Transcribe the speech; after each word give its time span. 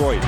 Detroit. 0.00 0.22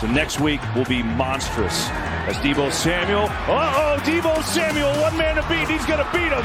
So 0.00 0.06
next 0.06 0.40
week 0.40 0.58
will 0.74 0.86
be 0.86 1.02
monstrous. 1.02 1.86
As 2.28 2.36
Deebo 2.36 2.72
Samuel. 2.72 3.24
Uh 3.24 3.74
oh, 3.76 3.98
Deebo 4.00 4.42
Samuel, 4.42 4.90
one 5.02 5.14
man 5.18 5.36
to 5.36 5.42
beat. 5.50 5.68
He's 5.68 5.84
going 5.84 5.98
to 5.98 6.10
beat 6.12 6.32
him. 6.32 6.42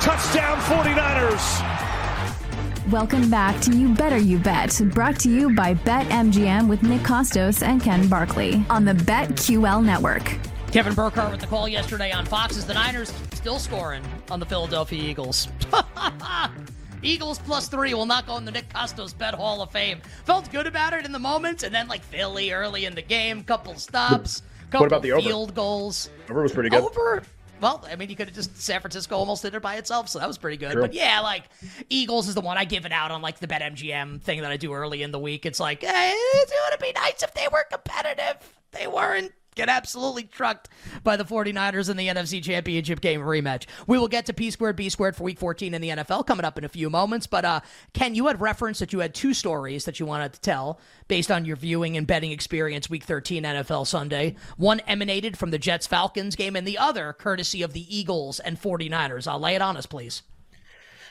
Touchdown 0.00 0.56
49ers. 0.68 2.92
Welcome 2.92 3.28
back 3.28 3.60
to 3.62 3.76
You 3.76 3.92
Better 3.92 4.18
You 4.18 4.38
Bet, 4.38 4.80
brought 4.92 5.18
to 5.20 5.28
you 5.28 5.52
by 5.52 5.74
BetMGM 5.74 6.68
with 6.68 6.84
Nick 6.84 7.00
Kostos 7.00 7.60
and 7.60 7.82
Ken 7.82 8.06
Barkley 8.06 8.64
on 8.70 8.84
the 8.84 8.92
BetQL 8.92 9.84
network. 9.84 10.38
Kevin 10.70 10.94
Burkhardt 10.94 11.32
with 11.32 11.40
the 11.40 11.48
call 11.48 11.68
yesterday 11.68 12.12
on 12.12 12.24
Fox 12.24 12.56
as 12.56 12.66
the 12.66 12.74
Niners 12.74 13.12
still 13.32 13.58
scoring 13.58 14.04
on 14.30 14.38
the 14.38 14.46
Philadelphia 14.46 15.02
Eagles. 15.02 15.48
Eagles 17.04 17.38
plus 17.38 17.68
three 17.68 17.92
will 17.94 18.06
not 18.06 18.26
go 18.26 18.36
in 18.38 18.44
the 18.44 18.50
Nick 18.50 18.68
Kostos 18.70 19.16
Bet 19.16 19.34
Hall 19.34 19.62
of 19.62 19.70
Fame. 19.70 20.00
Felt 20.24 20.50
good 20.50 20.66
about 20.66 20.94
it 20.94 21.04
in 21.04 21.12
the 21.12 21.18
moment, 21.18 21.62
and 21.62 21.74
then 21.74 21.86
like 21.86 22.02
Philly 22.02 22.50
early 22.50 22.86
in 22.86 22.94
the 22.94 23.02
game, 23.02 23.44
couple 23.44 23.74
stops, 23.74 24.42
couple 24.70 24.80
what 24.80 24.86
about 24.86 25.02
the 25.02 25.12
over? 25.12 25.22
field 25.22 25.54
goals. 25.54 26.08
Over 26.30 26.42
was 26.42 26.52
pretty 26.52 26.70
good. 26.70 26.82
Over. 26.82 27.22
Well, 27.60 27.84
I 27.90 27.96
mean, 27.96 28.10
you 28.10 28.16
could 28.16 28.28
have 28.28 28.34
just 28.34 28.60
San 28.60 28.80
Francisco 28.80 29.16
almost 29.16 29.42
did 29.42 29.54
it 29.54 29.62
by 29.62 29.76
itself, 29.76 30.08
so 30.08 30.18
that 30.18 30.26
was 30.26 30.38
pretty 30.38 30.56
good. 30.56 30.72
True. 30.72 30.82
But 30.82 30.92
yeah, 30.94 31.20
like 31.20 31.44
Eagles 31.88 32.28
is 32.28 32.34
the 32.34 32.40
one 32.40 32.58
I 32.58 32.64
give 32.64 32.84
it 32.84 32.92
out 32.92 33.10
on 33.10 33.22
like 33.22 33.38
the 33.38 33.46
BetMGM 33.46 34.20
thing 34.22 34.40
that 34.40 34.50
I 34.50 34.56
do 34.56 34.72
early 34.72 35.02
in 35.02 35.12
the 35.12 35.18
week. 35.18 35.46
It's 35.46 35.60
like, 35.60 35.82
hey, 35.82 36.12
it 36.14 36.52
would 36.70 36.80
be 36.80 36.92
nice 36.92 37.22
if 37.22 37.32
they 37.34 37.46
were 37.52 37.64
competitive. 37.70 38.36
They 38.72 38.86
weren't 38.86 39.32
get 39.54 39.68
absolutely 39.68 40.24
trucked 40.24 40.68
by 41.02 41.16
the 41.16 41.24
49ers 41.24 41.90
in 41.90 41.96
the 41.96 42.08
NFC 42.08 42.42
Championship 42.42 43.00
game 43.00 43.20
rematch. 43.20 43.66
We 43.86 43.98
will 43.98 44.08
get 44.08 44.26
to 44.26 44.32
P 44.32 44.50
squared, 44.50 44.76
B 44.76 44.88
squared 44.88 45.16
for 45.16 45.24
week 45.24 45.38
14 45.38 45.74
in 45.74 45.80
the 45.80 45.90
NFL 45.90 46.26
coming 46.26 46.44
up 46.44 46.58
in 46.58 46.64
a 46.64 46.68
few 46.68 46.90
moments. 46.90 47.26
But 47.26 47.44
uh, 47.44 47.60
Ken, 47.92 48.14
you 48.14 48.26
had 48.26 48.40
referenced 48.40 48.80
that 48.80 48.92
you 48.92 49.00
had 49.00 49.14
two 49.14 49.34
stories 49.34 49.84
that 49.84 50.00
you 50.00 50.06
wanted 50.06 50.32
to 50.34 50.40
tell 50.40 50.80
based 51.08 51.30
on 51.30 51.44
your 51.44 51.56
viewing 51.56 51.96
and 51.96 52.06
betting 52.06 52.32
experience 52.32 52.88
week 52.88 53.04
13 53.04 53.42
NFL 53.42 53.86
Sunday. 53.86 54.36
One 54.56 54.80
emanated 54.80 55.36
from 55.36 55.50
the 55.50 55.58
Jets 55.58 55.86
Falcons 55.86 56.36
game, 56.36 56.56
and 56.56 56.66
the 56.66 56.78
other 56.78 57.12
courtesy 57.12 57.62
of 57.62 57.72
the 57.72 57.96
Eagles 57.96 58.40
and 58.40 58.60
49ers. 58.60 59.26
I'll 59.26 59.38
lay 59.38 59.54
it 59.54 59.62
on 59.62 59.76
us, 59.76 59.86
please. 59.86 60.22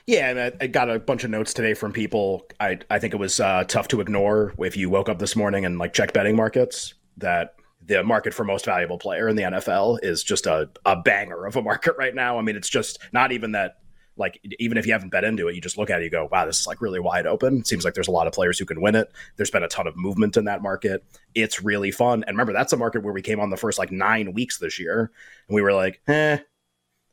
Yeah, 0.06 0.52
I, 0.60 0.64
I 0.64 0.68
got 0.68 0.90
a 0.90 1.00
bunch 1.00 1.24
of 1.24 1.30
notes 1.30 1.54
today 1.54 1.74
from 1.74 1.94
people. 1.94 2.46
I 2.60 2.80
I 2.90 3.00
think 3.00 3.14
it 3.14 3.18
was 3.18 3.40
uh, 3.40 3.64
tough 3.66 3.88
to 3.90 4.02
ignore 4.02 4.54
if 4.60 4.76
you 4.76 4.90
woke 4.90 5.08
up 5.08 5.20
this 5.20 5.36
morning 5.36 5.66
and 5.66 5.78
like 5.78 5.94
check 5.94 6.12
betting 6.12 6.36
markets 6.36 6.94
that 7.18 7.56
the 7.86 8.04
market 8.04 8.34
for 8.34 8.44
most 8.44 8.66
valuable 8.66 8.98
player 8.98 9.28
in 9.28 9.36
the 9.36 9.44
NFL 9.44 10.00
is 10.04 10.24
just 10.24 10.46
a, 10.46 10.70
a 10.86 10.96
banger 10.96 11.46
of 11.46 11.56
a 11.56 11.62
market 11.62 11.96
right 11.98 12.16
now. 12.16 12.38
I 12.38 12.42
mean, 12.42 12.56
it's 12.56 12.70
just 12.70 13.00
not 13.12 13.32
even 13.32 13.54
that 13.54 13.78
like 14.16 14.40
even 14.60 14.78
if 14.78 14.86
you 14.86 14.94
haven't 14.94 15.10
bet 15.10 15.24
into 15.24 15.48
it, 15.48 15.56
you 15.56 15.62
just 15.62 15.78
look 15.78 15.90
at 15.90 16.02
it, 16.02 16.04
you 16.04 16.10
go, 16.10 16.30
wow, 16.32 16.46
this 16.46 16.60
is 16.60 16.68
like 16.68 16.82
really 16.82 17.00
wide 17.00 17.26
open. 17.26 17.60
It 17.60 17.68
seems 17.68 17.84
like 17.84 17.94
there's 17.94 18.08
a 18.08 18.12
lot 18.12 18.28
of 18.28 18.34
players 18.34 18.60
who 18.60 18.66
can 18.66 18.82
win 18.82 18.96
it. 18.96 19.12
There's 19.38 19.50
been 19.50 19.64
a 19.64 19.68
ton 19.68 19.88
of 19.88 19.98
movement 19.98 20.38
in 20.38 20.46
that 20.46 20.62
market. 20.62 21.04
It's 21.34 21.64
really 21.64 21.92
fun. 21.92 22.24
And 22.24 22.36
remember, 22.36 22.54
that's 22.54 22.74
a 22.74 22.78
market 22.78 23.04
where 23.04 23.14
we 23.14 23.22
came 23.22 23.40
on 23.40 23.50
the 23.50 23.58
first 23.58 23.80
like 23.80 23.92
nine 23.92 24.34
weeks 24.34 24.60
this 24.60 24.80
year, 24.80 25.12
and 25.48 25.56
we 25.56 25.62
were 25.62 25.74
like, 25.74 26.02
eh. 26.08 26.38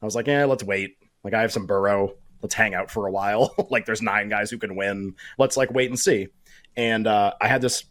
I 0.02 0.04
was 0.04 0.14
like, 0.14 0.26
yeah, 0.26 0.44
let's 0.44 0.64
wait. 0.64 0.96
Like 1.24 1.34
I 1.34 1.42
have 1.42 1.52
some 1.52 1.66
Burrow. 1.66 2.14
Let's 2.42 2.54
hang 2.54 2.74
out 2.74 2.90
for 2.90 3.06
a 3.06 3.12
while. 3.12 3.54
like 3.70 3.84
there's 3.84 4.02
nine 4.02 4.28
guys 4.28 4.50
who 4.50 4.58
can 4.58 4.76
win. 4.76 5.14
Let's 5.38 5.56
like 5.56 5.70
wait 5.70 5.90
and 5.90 5.98
see. 5.98 6.28
And 6.76 7.06
uh, 7.06 7.34
I 7.40 7.48
had 7.48 7.60
this 7.60 7.84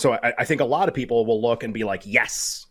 so 0.00 0.14
I, 0.14 0.32
I, 0.38 0.44
think 0.44 0.60
a 0.60 0.64
lot 0.64 0.88
of 0.88 0.94
people 0.94 1.24
will 1.26 1.40
look 1.40 1.62
and 1.62 1.72
be 1.72 1.84
like, 1.84 2.02
yes, 2.04 2.66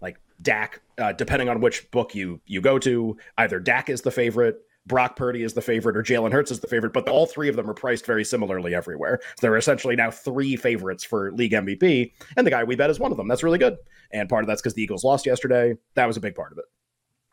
like 0.00 0.18
Dak. 0.42 0.80
Uh, 0.98 1.12
depending 1.12 1.48
on 1.48 1.60
which 1.60 1.90
book 1.90 2.14
you 2.14 2.40
you 2.46 2.60
go 2.60 2.78
to, 2.78 3.16
either 3.38 3.60
Dak 3.60 3.88
is 3.88 4.02
the 4.02 4.10
favorite, 4.10 4.60
Brock 4.88 5.16
Purdy 5.16 5.42
is 5.42 5.52
the 5.52 5.62
favorite, 5.62 5.96
or 5.96 6.02
Jalen 6.02 6.32
Hurts 6.32 6.50
is 6.50 6.60
the 6.60 6.66
favorite. 6.66 6.92
But 6.92 7.08
all 7.08 7.26
three 7.26 7.48
of 7.48 7.56
them 7.56 7.70
are 7.70 7.74
priced 7.74 8.06
very 8.06 8.24
similarly 8.24 8.74
everywhere. 8.74 9.20
So 9.22 9.42
there 9.42 9.52
are 9.52 9.58
essentially 9.58 9.94
now 9.94 10.10
three 10.10 10.56
favorites 10.56 11.04
for 11.04 11.30
league 11.32 11.52
MVP, 11.52 12.12
and 12.36 12.46
the 12.46 12.50
guy 12.50 12.64
we 12.64 12.74
bet 12.74 12.90
is 12.90 12.98
one 12.98 13.12
of 13.12 13.16
them. 13.16 13.28
That's 13.28 13.42
really 13.42 13.58
good. 13.58 13.76
And 14.10 14.28
part 14.28 14.42
of 14.42 14.48
that's 14.48 14.62
because 14.62 14.74
the 14.74 14.82
Eagles 14.82 15.04
lost 15.04 15.26
yesterday. 15.26 15.74
That 15.94 16.06
was 16.06 16.16
a 16.16 16.20
big 16.20 16.34
part 16.34 16.52
of 16.52 16.58
it. 16.58 16.64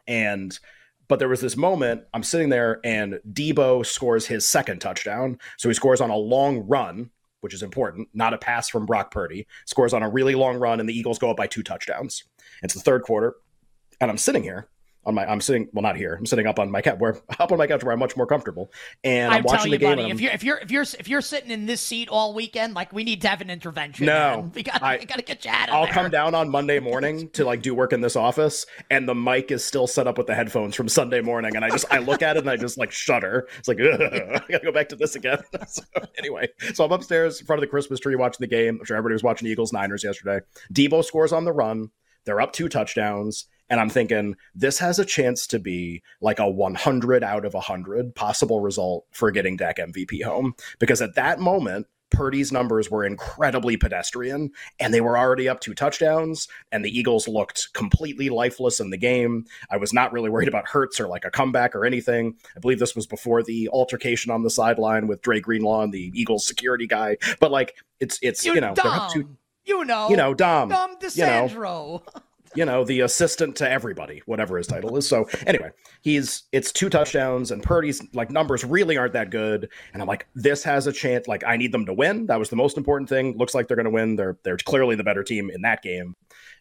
And 0.07 0.57
but 1.07 1.19
there 1.19 1.29
was 1.29 1.41
this 1.41 1.55
moment 1.55 2.03
I'm 2.13 2.23
sitting 2.23 2.49
there 2.49 2.79
and 2.83 3.19
Deebo 3.31 3.85
scores 3.85 4.27
his 4.27 4.47
second 4.47 4.79
touchdown. 4.79 5.37
So 5.57 5.69
he 5.69 5.75
scores 5.75 6.01
on 6.01 6.09
a 6.09 6.17
long 6.17 6.59
run 6.67 7.11
which 7.45 7.53
is 7.53 7.61
important, 7.61 8.09
not 8.11 8.33
a 8.33 8.39
pass 8.39 8.69
from 8.69 8.87
Brock 8.87 9.11
Purdy. 9.11 9.45
Scores 9.65 9.93
on 9.93 10.01
a 10.01 10.09
really 10.09 10.33
long 10.33 10.57
run, 10.57 10.79
and 10.79 10.89
the 10.89 10.97
Eagles 10.97 11.19
go 11.19 11.29
up 11.29 11.37
by 11.37 11.45
two 11.45 11.61
touchdowns. 11.61 12.23
It's 12.63 12.73
the 12.73 12.79
third 12.79 13.03
quarter, 13.03 13.35
and 14.01 14.09
I'm 14.09 14.17
sitting 14.17 14.41
here 14.41 14.67
on 15.05 15.15
my 15.15 15.29
I'm 15.29 15.41
sitting 15.41 15.69
well 15.73 15.83
not 15.83 15.97
here 15.97 16.15
I'm 16.15 16.25
sitting 16.25 16.47
up 16.47 16.59
on 16.59 16.71
my 16.71 16.81
couch 16.81 16.99
where 16.99 17.17
up 17.39 17.51
on 17.51 17.57
my 17.57 17.67
couch 17.67 17.83
where 17.83 17.93
I'm 17.93 17.99
much 17.99 18.17
more 18.17 18.27
comfortable 18.27 18.71
and 19.03 19.31
I'm, 19.31 19.39
I'm 19.39 19.43
watching 19.43 19.71
the 19.71 19.77
game. 19.77 19.97
Buddy, 19.97 20.09
if 20.09 20.19
you're 20.19 20.31
if 20.31 20.43
you're 20.43 20.57
if 20.57 20.71
you're 20.71 20.81
if 20.83 21.07
you're 21.07 21.21
sitting 21.21 21.51
in 21.51 21.65
this 21.65 21.81
seat 21.81 22.09
all 22.09 22.33
weekend, 22.33 22.73
like 22.73 22.91
we 22.93 23.03
need 23.03 23.21
to 23.21 23.27
have 23.27 23.41
an 23.41 23.49
intervention. 23.49 24.05
No, 24.05 24.41
man. 24.41 24.51
we 24.53 24.63
got 24.63 24.81
we 24.81 25.05
got 25.05 25.17
to 25.17 25.23
get 25.23 25.45
you 25.45 25.51
out 25.51 25.69
of 25.69 25.75
I'll 25.75 25.85
there. 25.85 25.93
come 25.93 26.11
down 26.11 26.35
on 26.35 26.49
Monday 26.49 26.79
morning 26.85 27.29
to 27.29 27.45
like 27.45 27.61
do 27.61 27.73
work 27.73 27.93
in 27.93 28.01
this 28.01 28.15
office, 28.15 28.65
and 28.89 29.07
the 29.07 29.15
mic 29.15 29.51
is 29.51 29.63
still 29.63 29.87
set 29.87 30.07
up 30.07 30.17
with 30.17 30.27
the 30.27 30.35
headphones 30.35 30.75
from 30.75 30.87
Sunday 30.87 31.21
morning, 31.21 31.55
and 31.55 31.63
I 31.63 31.69
just 31.69 31.85
I 31.91 31.99
look 31.99 32.21
at 32.21 32.37
it 32.37 32.41
and 32.41 32.49
I 32.49 32.57
just 32.57 32.77
like 32.77 32.91
shudder. 32.91 33.47
It's 33.59 33.67
like 33.67 33.79
I 33.81 34.41
gotta 34.49 34.63
go 34.63 34.71
back 34.71 34.89
to 34.89 34.95
this 34.95 35.15
again. 35.15 35.39
so, 35.67 35.83
anyway, 36.17 36.47
so 36.73 36.85
I'm 36.85 36.91
upstairs 36.91 37.39
in 37.39 37.45
front 37.45 37.59
of 37.59 37.61
the 37.61 37.67
Christmas 37.71 37.99
tree 37.99 38.15
watching 38.15 38.39
the 38.39 38.47
game. 38.47 38.77
I'm 38.79 38.85
sure 38.85 38.97
everybody 38.97 39.13
was 39.13 39.23
watching 39.23 39.47
Eagles 39.47 39.73
Niners 39.73 40.03
yesterday. 40.03 40.39
Deebo 40.73 41.03
scores 41.03 41.33
on 41.33 41.45
the 41.45 41.53
run. 41.53 41.89
They're 42.25 42.41
up 42.41 42.53
two 42.53 42.69
touchdowns. 42.69 43.47
And 43.69 43.79
I'm 43.79 43.89
thinking 43.89 44.35
this 44.53 44.77
has 44.79 44.99
a 44.99 45.05
chance 45.05 45.47
to 45.47 45.59
be 45.59 46.03
like 46.21 46.39
a 46.39 46.49
100 46.49 47.23
out 47.23 47.45
of 47.45 47.53
100 47.53 48.15
possible 48.15 48.61
result 48.61 49.05
for 49.11 49.31
getting 49.31 49.57
Dak 49.57 49.77
MVP 49.77 50.23
home. 50.23 50.53
Because 50.79 51.01
at 51.01 51.15
that 51.15 51.39
moment, 51.39 51.87
Purdy's 52.11 52.51
numbers 52.51 52.89
were 52.89 53.03
incredibly 53.03 53.77
pedestrian, 53.77 54.51
and 54.79 54.93
they 54.93 55.01
were 55.01 55.17
already 55.17 55.49
up 55.49 55.59
two 55.59 55.73
touchdowns, 55.73 56.47
and 56.71 56.85
the 56.85 56.97
Eagles 56.97 57.27
looked 57.27 57.73
completely 57.73 58.29
lifeless 58.29 58.79
in 58.79 58.89
the 58.89 58.97
game. 58.97 59.45
I 59.69 59.77
was 59.77 59.91
not 59.91 60.13
really 60.13 60.29
worried 60.29 60.47
about 60.47 60.67
Hurts 60.67 60.99
or 60.99 61.07
like 61.07 61.25
a 61.25 61.31
comeback 61.31 61.75
or 61.75 61.83
anything. 61.83 62.35
I 62.55 62.59
believe 62.59 62.79
this 62.79 62.95
was 62.95 63.07
before 63.07 63.43
the 63.43 63.69
altercation 63.69 64.31
on 64.31 64.43
the 64.43 64.49
sideline 64.49 65.07
with 65.07 65.21
Dre 65.21 65.39
Greenlaw 65.39 65.81
and 65.81 65.93
the 65.93 66.11
Eagles 66.13 66.47
security 66.47 66.87
guy. 66.87 67.17
But 67.39 67.51
like, 67.51 67.75
it's 67.99 68.19
it's 68.21 68.45
You're 68.45 68.55
you 68.55 68.61
know 68.61 68.73
two. 69.11 69.37
You 69.65 69.83
know, 69.83 70.09
You 70.09 70.15
know, 70.15 70.33
Dom. 70.35 70.69
Dom 70.69 70.91
You 70.91 71.25
know, 71.25 71.47
DiSandro. 71.49 72.01
you 72.55 72.65
know, 72.65 72.83
the 72.83 73.01
assistant 73.01 73.55
to 73.57 73.69
everybody, 73.69 74.21
whatever 74.25 74.57
his 74.57 74.67
title 74.67 74.97
is. 74.97 75.07
So 75.07 75.27
anyway, 75.45 75.71
he's 76.01 76.43
it's 76.51 76.71
two 76.71 76.89
touchdowns 76.89 77.51
and 77.51 77.61
Purdy's 77.61 78.01
like 78.13 78.31
numbers 78.31 78.63
really 78.63 78.97
aren't 78.97 79.13
that 79.13 79.29
good. 79.29 79.69
And 79.93 80.01
I'm 80.01 80.07
like, 80.07 80.27
this 80.35 80.63
has 80.63 80.87
a 80.87 80.91
chance. 80.91 81.27
Like 81.27 81.43
I 81.45 81.57
need 81.57 81.71
them 81.71 81.85
to 81.85 81.93
win. 81.93 82.27
That 82.27 82.39
was 82.39 82.49
the 82.49 82.55
most 82.55 82.77
important 82.77 83.09
thing. 83.09 83.37
Looks 83.37 83.53
like 83.53 83.67
they're 83.67 83.77
going 83.77 83.85
to 83.85 83.91
win. 83.91 84.15
They're 84.15 84.37
they're 84.43 84.57
clearly 84.57 84.95
the 84.95 85.03
better 85.03 85.23
team 85.23 85.49
in 85.49 85.61
that 85.61 85.81
game. 85.81 86.15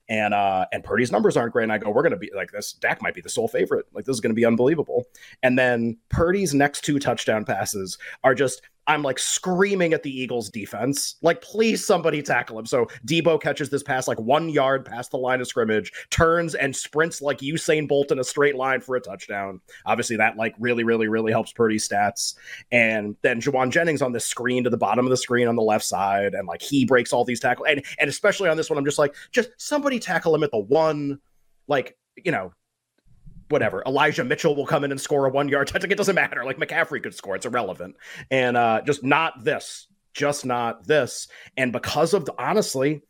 And 0.08 0.34
uh 0.34 0.66
and 0.72 0.84
Purdy's 0.84 1.10
numbers 1.10 1.36
aren't 1.36 1.52
great. 1.52 1.64
And 1.64 1.72
I 1.72 1.78
go, 1.78 1.90
we're 1.90 2.02
going 2.02 2.12
to 2.12 2.18
be 2.18 2.30
like 2.34 2.52
this. 2.52 2.72
Dak 2.74 3.00
might 3.00 3.14
be 3.14 3.20
the 3.20 3.28
sole 3.28 3.48
favorite. 3.48 3.86
Like 3.92 4.04
this 4.04 4.14
is 4.14 4.20
going 4.20 4.32
to 4.32 4.34
be 4.34 4.44
unbelievable. 4.44 5.06
And 5.42 5.58
then 5.58 5.98
Purdy's 6.10 6.54
next 6.54 6.84
two 6.84 6.98
touchdown 6.98 7.44
passes 7.44 7.98
are 8.22 8.34
just 8.34 8.62
I'm 8.86 9.02
like 9.02 9.18
screaming 9.18 9.92
at 9.94 10.02
the 10.02 10.10
Eagles 10.10 10.50
defense, 10.50 11.16
like, 11.22 11.40
please 11.40 11.86
somebody 11.86 12.22
tackle 12.22 12.58
him. 12.58 12.66
So 12.66 12.86
Deebo 13.06 13.40
catches 13.40 13.70
this 13.70 13.82
pass 13.82 14.06
like 14.06 14.20
one 14.20 14.48
yard 14.48 14.84
past 14.84 15.10
the 15.10 15.18
line 15.18 15.40
of 15.40 15.46
scrimmage, 15.46 15.92
turns 16.10 16.54
and 16.54 16.74
sprints 16.74 17.22
like 17.22 17.38
Usain 17.38 17.88
Bolt 17.88 18.12
in 18.12 18.18
a 18.18 18.24
straight 18.24 18.56
line 18.56 18.80
for 18.80 18.96
a 18.96 19.00
touchdown. 19.00 19.60
Obviously, 19.86 20.16
that 20.16 20.36
like 20.36 20.54
really, 20.58 20.84
really, 20.84 21.08
really 21.08 21.32
helps 21.32 21.52
Purdy's 21.52 21.88
stats. 21.88 22.34
And 22.72 23.16
then 23.22 23.40
Jauan 23.40 23.70
Jennings 23.70 24.02
on 24.02 24.12
the 24.12 24.20
screen 24.20 24.64
to 24.64 24.70
the 24.70 24.76
bottom 24.76 25.06
of 25.06 25.10
the 25.10 25.16
screen 25.16 25.48
on 25.48 25.56
the 25.56 25.62
left 25.62 25.84
side, 25.84 26.34
and 26.34 26.46
like 26.46 26.62
he 26.62 26.84
breaks 26.84 27.12
all 27.12 27.24
these 27.24 27.40
tackles. 27.40 27.68
And 27.70 27.84
and 27.98 28.10
especially 28.10 28.48
on 28.48 28.56
this 28.56 28.68
one, 28.68 28.78
I'm 28.78 28.84
just 28.84 28.98
like, 28.98 29.14
just 29.32 29.50
somebody 29.56 29.98
tackle 29.98 30.34
him 30.34 30.42
at 30.42 30.50
the 30.50 30.58
one, 30.58 31.20
like, 31.68 31.96
you 32.16 32.32
know, 32.32 32.52
whatever. 33.48 33.82
Elijah 33.86 34.24
Mitchell 34.24 34.56
will 34.56 34.66
come 34.66 34.84
in 34.84 34.90
and 34.90 35.00
score 35.00 35.26
a 35.26 35.30
one 35.30 35.48
yard 35.48 35.68
touchdown. 35.68 35.92
It 35.92 35.98
doesn't 35.98 36.14
matter. 36.14 36.44
Like 36.44 36.58
McCaffrey 36.58 37.02
could 37.02 37.14
score. 37.14 37.36
It's 37.36 37.46
irrelevant. 37.46 37.96
And 38.30 38.56
uh, 38.56 38.82
just 38.82 39.02
not 39.02 39.44
this. 39.44 39.88
Just 40.12 40.46
not 40.46 40.86
this. 40.86 41.28
And 41.56 41.72
because 41.72 42.14
of 42.14 42.24
the 42.24 42.34
honestly, 42.38 43.02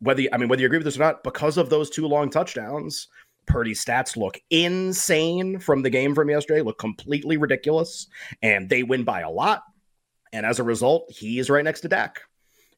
whether 0.00 0.22
I 0.32 0.36
mean 0.36 0.48
whether 0.48 0.60
you 0.60 0.66
agree 0.66 0.78
with 0.78 0.84
this 0.84 0.96
or 0.96 1.00
not, 1.00 1.24
because 1.24 1.56
of 1.56 1.70
those 1.70 1.90
two 1.90 2.06
long 2.06 2.30
touchdowns, 2.30 3.08
Purdy's 3.46 3.84
stats 3.84 4.16
look 4.16 4.40
insane 4.50 5.58
from 5.58 5.82
the 5.82 5.90
game 5.90 6.14
from 6.14 6.30
yesterday, 6.30 6.62
look 6.62 6.78
completely 6.78 7.36
ridiculous, 7.36 8.08
and 8.42 8.68
they 8.68 8.82
win 8.82 9.04
by 9.04 9.20
a 9.20 9.30
lot. 9.30 9.62
And 10.32 10.46
as 10.46 10.58
a 10.58 10.64
result, 10.64 11.10
he 11.10 11.38
is 11.38 11.50
right 11.50 11.64
next 11.64 11.82
to 11.82 11.88
Dak 11.88 12.22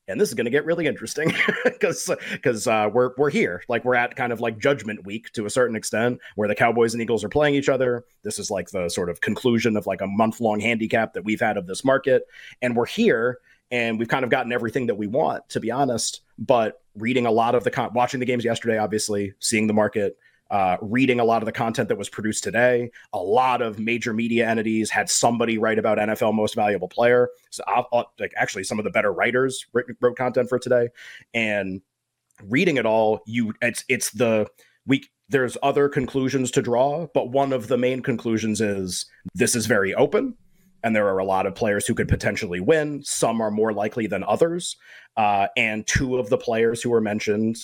and 0.08 0.20
this 0.20 0.29
is 0.29 0.35
going 0.35 0.44
to 0.44 0.50
get 0.50 0.64
really 0.64 0.87
interesting 0.87 1.32
because 1.64 2.11
because 2.32 2.67
uh, 2.67 2.88
we're 2.93 3.11
we're 3.17 3.31
here 3.31 3.62
like 3.69 3.85
we're 3.85 3.94
at 3.94 4.17
kind 4.17 4.32
of 4.32 4.41
like 4.41 4.58
judgment 4.58 5.05
week 5.05 5.32
to 5.32 5.47
a 5.47 5.50
certain 5.50 5.76
extent 5.76 6.20
where 6.35 6.49
the 6.49 6.55
Cowboys 6.55 6.94
and 6.94 7.03
Eagles 7.03 7.25
are 7.25 7.29
playing 7.29 7.55
each 7.55 7.69
other. 7.69 8.05
This 8.23 8.38
is 8.38 8.50
like 8.50 8.70
the 8.70 8.88
sort 8.88 9.11
of 9.11 9.20
conclusion 9.20 9.76
of 9.76 9.87
like 9.87 10.00
a 10.00 10.06
month 10.06 10.41
long 10.41 10.61
handicap 10.61 11.14
that 11.14 11.25
we've 11.25 11.41
had 11.41 11.56
of 11.56 11.67
this 11.67 11.85
market, 11.85 12.25
and 12.62 12.76
we're 12.76 12.87
here 12.87 13.38
and 13.70 13.99
we've 13.99 14.08
kind 14.08 14.25
of 14.25 14.31
gotten 14.31 14.53
everything 14.53 14.87
that 14.87 14.94
we 14.94 15.06
want 15.06 15.49
to 15.49 15.61
be 15.61 15.70
honest. 15.70 16.20
But 16.38 16.82
reading 16.94 17.26
a 17.26 17.31
lot 17.31 17.55
of 17.55 17.64
the 17.64 17.70
con- 17.70 17.93
watching 17.94 18.20
the 18.20 18.26
games 18.26 18.44
yesterday, 18.44 18.79
obviously 18.79 19.35
seeing 19.41 19.67
the 19.67 19.75
market 19.75 20.19
uh, 20.50 20.76
reading 20.81 21.20
a 21.20 21.25
lot 21.25 21.43
of 21.43 21.46
the 21.46 21.52
content 21.52 21.88
that 21.88 21.98
was 21.98 22.08
produced 22.08 22.44
today. 22.44 22.90
A 23.12 23.19
lot 23.19 23.62
of 23.62 23.78
major 23.78 24.12
media 24.12 24.48
entities 24.48 24.90
had 24.90 25.10
somebody 25.10 25.58
write 25.58 25.78
about 25.78 25.98
NFL 25.98 26.34
Most 26.34 26.54
Valuable 26.54 26.88
Player. 26.88 27.28
So, 27.50 27.62
I'll, 27.66 27.88
I'll, 27.93 28.12
like 28.19 28.32
actually, 28.37 28.64
some 28.64 28.78
of 28.78 28.84
the 28.84 28.90
better 28.90 29.12
writers 29.12 29.66
wrote, 29.72 29.87
wrote 30.00 30.16
content 30.16 30.48
for 30.48 30.58
today, 30.58 30.88
and 31.34 31.81
reading 32.44 32.76
it 32.76 32.87
all, 32.87 33.20
you 33.26 33.54
it's 33.62 33.84
it's 33.88 34.10
the 34.10 34.46
we 34.87 35.04
there's 35.28 35.56
other 35.62 35.88
conclusions 35.88 36.50
to 36.52 36.62
draw, 36.62 37.08
but 37.12 37.31
one 37.31 37.52
of 37.52 37.69
the 37.69 37.76
main 37.76 38.02
conclusions 38.02 38.60
is 38.60 39.06
this 39.34 39.56
is 39.56 39.66
very 39.66 39.94
open 39.94 40.37
and 40.87 40.94
there 40.94 41.08
are 41.08 41.19
a 41.19 41.25
lot 41.25 41.46
of 41.46 41.54
players 41.56 41.84
who 41.84 41.94
could 41.94 42.06
potentially 42.06 42.60
win. 42.60 43.02
Some 43.02 43.40
are 43.40 43.50
more 43.50 43.72
likely 43.72 44.06
than 44.06 44.22
others. 44.22 44.76
Uh, 45.16 45.48
and 45.56 45.84
two 45.84 46.16
of 46.16 46.28
the 46.28 46.38
players 46.38 46.81
who 46.81 46.90
were 46.90 47.00
mentioned 47.00 47.56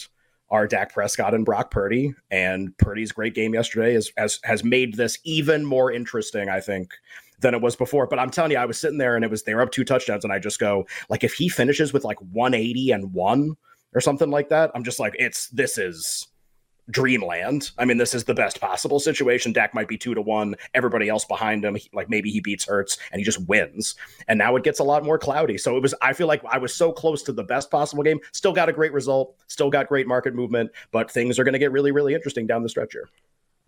are 0.53 0.69
Dak 0.69 0.93
Prescott 0.93 1.35
and 1.35 1.45
Brock 1.45 1.71
Purdy. 1.71 2.15
And 2.31 2.77
Purdy's 2.77 3.11
great 3.11 3.35
game 3.35 3.55
yesterday 3.55 3.95
is, 3.95 4.13
has 4.17 4.39
has 4.45 4.63
made 4.63 4.95
this 4.95 5.19
even 5.25 5.65
more 5.65 5.91
interesting, 5.91 6.49
I 6.49 6.61
think, 6.61 6.93
than 7.41 7.55
it 7.55 7.63
was 7.63 7.75
before. 7.75 8.07
But 8.07 8.19
I'm 8.19 8.31
telling 8.31 8.53
you, 8.53 8.59
I 8.59 8.67
was 8.67 8.79
sitting 8.79 8.99
there 8.99 9.17
and 9.17 9.25
it 9.25 9.31
was 9.31 9.43
they 9.43 9.55
were 9.55 9.63
up 9.63 9.73
two 9.73 9.85
touchdowns, 9.85 10.25
and 10.25 10.33
I 10.33 10.39
just 10.39 10.61
go 10.61 10.87
like, 11.09 11.25
if 11.25 11.33
he 11.33 11.49
finishes 11.49 11.93
with 11.93 12.05
like 12.05 12.21
180 12.21 12.93
and 12.93 13.13
one 13.13 13.57
or 13.95 14.01
something 14.01 14.31
like 14.31 14.51
that, 14.51 14.71
I'm 14.75 14.85
just 14.85 15.01
like, 15.01 15.15
it's 15.19 15.49
this 15.49 15.79
is 15.79 16.29
dreamland. 16.91 17.71
I 17.79 17.85
mean, 17.85 17.97
this 17.97 18.15
is 18.15 18.25
the 18.25 18.35
best 18.35 18.61
possible 18.61 19.01
situation. 19.01 19.53
Dak 19.53 19.75
might 19.75 19.89
be 19.89 19.97
two 19.97 20.15
to 20.15 20.23
one. 20.23 20.57
Everybody 20.75 21.09
else 21.09 21.25
behind 21.25 21.65
him, 21.65 21.77
like 21.93 22.09
maybe 22.09 22.31
he 22.31 22.41
beats 22.41 22.65
Hurts 22.65 22.99
and 23.11 23.19
he 23.19 23.25
just 23.25 23.47
wins. 23.49 23.95
And 24.29 24.39
now 24.39 24.57
it 24.57 24.65
gets 24.65 24.79
a 24.81 24.85
lot 24.85 25.05
more 25.05 25.19
cloudy. 25.19 25.59
So 25.59 25.77
it 25.77 25.83
was. 25.83 25.95
I 26.03 26.13
feel 26.13 26.27
like 26.27 26.43
I 26.45 26.59
was 26.59 26.75
so 26.75 26.93
close 26.93 27.23
to 27.25 27.33
the 27.33 27.45
best 27.45 27.71
possible 27.71 28.03
game. 28.03 28.21
Still 28.33 28.53
got 28.53 28.69
a 28.69 28.73
great 28.73 28.93
result. 28.93 29.37
Still 29.47 29.71
got 29.71 29.89
great 29.89 30.07
market 30.07 30.35
movement. 30.35 30.71
But 30.91 31.11
things 31.11 31.39
are 31.39 31.45
going 31.45 31.55
to 31.55 31.59
get 31.59 31.73
really, 31.73 31.93
really 31.93 32.15
interesting 32.15 32.47
down 32.47 32.63
the 32.63 32.69
stretch 32.69 32.93
here. 32.93 33.09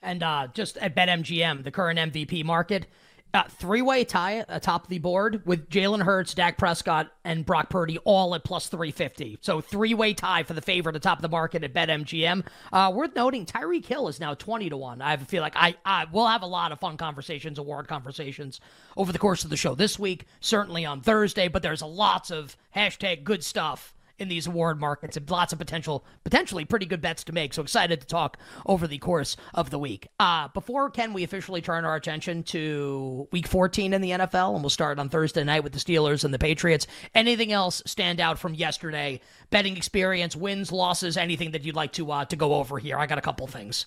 And 0.02 0.22
uh, 0.22 0.49
just 0.52 0.76
at 0.78 0.94
BetMGM, 0.94 1.64
the 1.64 1.70
current 1.70 1.99
MVP 1.99 2.44
market 2.44 2.87
uh, 3.34 3.42
three-way 3.48 4.04
tie 4.04 4.44
atop 4.48 4.86
the 4.86 4.98
board 4.98 5.42
with 5.44 5.69
Jalen 5.69 6.02
Hurts, 6.02 6.34
Dak 6.34 6.56
Prescott, 6.56 7.10
and 7.25 7.44
Brock 7.44 7.69
Purdy 7.69 7.98
all 8.04 8.34
at 8.36 8.44
plus 8.44 8.69
350. 8.69 9.38
So 9.40 9.60
three-way 9.60 10.14
tie 10.14 10.44
for 10.44 10.54
the 10.54 10.62
favorite 10.62 10.94
atop 10.94 11.20
the 11.20 11.28
market 11.28 11.64
at 11.64 11.75
BetMGM. 11.75 12.46
Uh, 12.72 12.92
worth 12.94 13.14
noting, 13.16 13.44
Tyreek 13.44 13.84
Hill 13.84 14.06
is 14.06 14.20
now 14.20 14.34
20 14.34 14.70
to 14.70 14.76
1. 14.76 15.02
I 15.02 15.16
feel 15.16 15.42
like 15.42 15.56
I, 15.56 15.75
I 15.84 16.06
will 16.12 16.28
have 16.28 16.42
a 16.42 16.46
lot 16.46 16.70
of 16.70 16.78
fun 16.78 16.96
conversations, 16.96 17.58
award 17.58 17.88
conversations 17.88 18.60
over 18.96 19.12
the 19.12 19.19
course 19.19 19.42
of 19.42 19.50
the 19.50 19.56
show 19.56 19.75
this 19.75 19.98
week, 19.98 20.26
certainly 20.40 20.84
on 20.84 21.00
Thursday, 21.00 21.48
but 21.48 21.62
there's 21.62 21.82
lots 21.82 22.30
of 22.30 22.56
hashtag 22.75 23.25
good 23.25 23.42
stuff 23.42 23.94
in 24.19 24.28
these 24.28 24.46
award 24.46 24.81
markets 24.81 25.16
and 25.16 25.28
lots 25.28 25.52
of 25.52 25.58
potential, 25.58 26.05
potentially 26.22 26.64
pretty 26.64 26.87
good 26.87 27.00
bets 27.00 27.25
to 27.25 27.32
make. 27.32 27.52
So 27.55 27.62
excited 27.62 28.00
to 28.00 28.06
talk 28.06 28.38
over 28.66 28.87
the 28.87 28.99
course 28.99 29.37
of 29.55 29.70
the 29.70 29.78
week. 29.78 30.08
Uh, 30.20 30.49
before 30.49 30.90
Ken, 30.90 31.12
we 31.12 31.25
officially 31.25 31.61
turn 31.61 31.84
our 31.84 31.96
attention 31.96 32.43
to 32.44 33.28
Week 33.32 33.46
14 33.46 33.93
in 33.93 34.00
the 34.00 34.11
NFL, 34.11 34.55
and 34.55 34.62
we'll 34.62 34.70
start 34.70 34.99
on 34.99 35.08
Thursday 35.08 35.44
night 35.44 35.64
with 35.64 35.72
the 35.72 35.78
Steelers 35.78 36.25
and 36.25 36.32
the 36.32 36.38
Patriots. 36.38 36.87
Anything 37.14 37.52
else 37.52 37.82
stand 37.87 38.20
out 38.20 38.38
from 38.38 38.55
yesterday? 38.55 39.20
Betting 39.50 39.76
experience, 39.76 40.37
wins, 40.37 40.72
losses, 40.72 41.16
anything 41.16 41.52
that 41.52 41.64
you'd 41.64 41.76
like 41.76 41.93
to 41.93 42.11
uh, 42.11 42.25
to 42.26 42.37
go 42.37 42.55
over 42.55 42.78
here? 42.78 42.99
I 42.99 43.06
got 43.06 43.19
a 43.19 43.22
couple 43.22 43.46
things. 43.46 43.87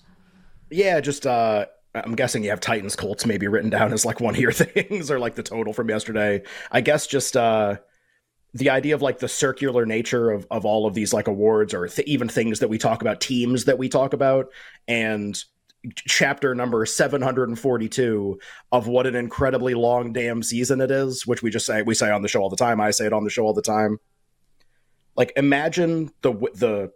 Yeah, 0.70 1.00
just 1.00 1.26
uh, 1.26 1.68
I'm 1.96 2.16
guessing 2.16 2.44
you 2.44 2.50
have 2.50 2.60
Titans 2.60 2.96
Colts 2.96 3.26
maybe 3.26 3.48
written 3.48 3.70
down 3.70 3.94
as 3.94 4.06
like 4.06 4.20
one 4.20 4.36
of 4.36 4.42
your 4.42 4.52
things 4.54 5.10
or 5.10 5.20
like 5.20 5.36
the 5.36 5.44
total 5.44 5.74
from 5.74 5.90
yesterday. 5.90 6.44
I 6.72 6.82
guess 6.82 7.08
just 7.08 7.38
uh 7.38 7.78
the 8.54 8.70
idea 8.70 8.96
of 8.96 9.02
like 9.02 9.20
the 9.20 9.28
circular 9.28 9.86
nature 9.86 10.32
of, 10.32 10.48
of 10.50 10.66
all 10.66 10.88
of 10.88 10.94
these 10.94 11.14
like 11.14 11.28
awards 11.28 11.74
or 11.74 11.88
th- 11.88 12.08
even 12.08 12.28
things 12.28 12.60
that 12.60 12.70
we 12.70 12.78
talk 12.78 13.02
about 13.02 13.22
teams 13.22 13.66
that 13.66 13.78
we 13.78 13.90
talk 13.90 14.14
about 14.14 14.48
and 14.88 15.44
chapter 15.96 16.56
number 16.56 16.86
742 16.86 18.40
of 18.72 18.88
what 18.88 19.06
an 19.06 19.16
incredibly 19.16 19.74
long 19.74 20.12
damn 20.12 20.42
season 20.42 20.82
it 20.82 20.92
is 20.92 21.28
which 21.28 21.44
we 21.44 21.52
just 21.52 21.66
say 21.66 21.82
we 21.82 21.94
say 21.94 22.10
on 22.10 22.22
the 22.22 22.28
show 22.28 22.42
all 22.42 22.50
the 22.50 22.56
time 22.56 22.82
i 22.82 22.90
say 22.90 23.06
it 23.06 23.14
on 23.14 23.24
the 23.24 23.30
show 23.30 23.46
all 23.46 23.54
the 23.54 23.62
time. 23.62 24.00
Like 25.18 25.34
imagine 25.36 26.12
the 26.22 26.32
the 26.54 26.92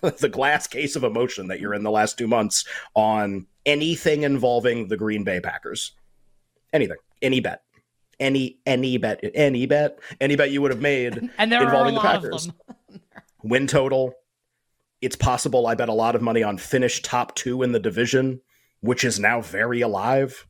the 0.18 0.28
glass 0.28 0.66
case 0.66 0.96
of 0.96 1.04
emotion 1.04 1.48
that 1.48 1.60
you're 1.60 1.74
in 1.74 1.82
the 1.82 1.90
last 1.90 2.16
two 2.16 2.26
months 2.26 2.64
on 2.94 3.46
anything 3.66 4.22
involving 4.22 4.88
the 4.88 4.96
green 4.96 5.22
bay 5.22 5.38
packers. 5.38 5.92
Anything. 6.72 6.96
Any 7.20 7.40
bet 7.40 7.62
any 8.20 8.58
any 8.66 8.96
bet 8.96 9.20
any 9.34 9.66
bet 9.66 9.98
any 10.20 10.36
bet 10.36 10.50
you 10.50 10.62
would 10.62 10.70
have 10.70 10.80
made 10.80 11.30
and 11.38 11.52
there 11.52 11.62
involving 11.62 11.94
the 11.94 12.00
Packers. 12.00 12.50
Win 13.42 13.66
total. 13.66 14.14
It's 15.00 15.16
possible 15.16 15.66
I 15.66 15.74
bet 15.74 15.88
a 15.88 15.94
lot 15.94 16.16
of 16.16 16.22
money 16.22 16.42
on 16.42 16.58
finish 16.58 17.02
top 17.02 17.34
two 17.34 17.62
in 17.62 17.72
the 17.72 17.78
division, 17.78 18.40
which 18.80 19.04
is 19.04 19.20
now 19.20 19.40
very 19.40 19.80
alive. 19.80 20.46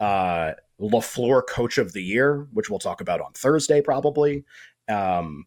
Uh, 0.00 0.52
LaFleur 0.80 1.46
Coach 1.46 1.78
of 1.78 1.92
the 1.92 2.02
Year, 2.02 2.48
which 2.52 2.68
we'll 2.68 2.80
talk 2.80 3.00
about 3.00 3.20
on 3.20 3.32
Thursday 3.32 3.80
probably. 3.80 4.44
Um, 4.88 5.46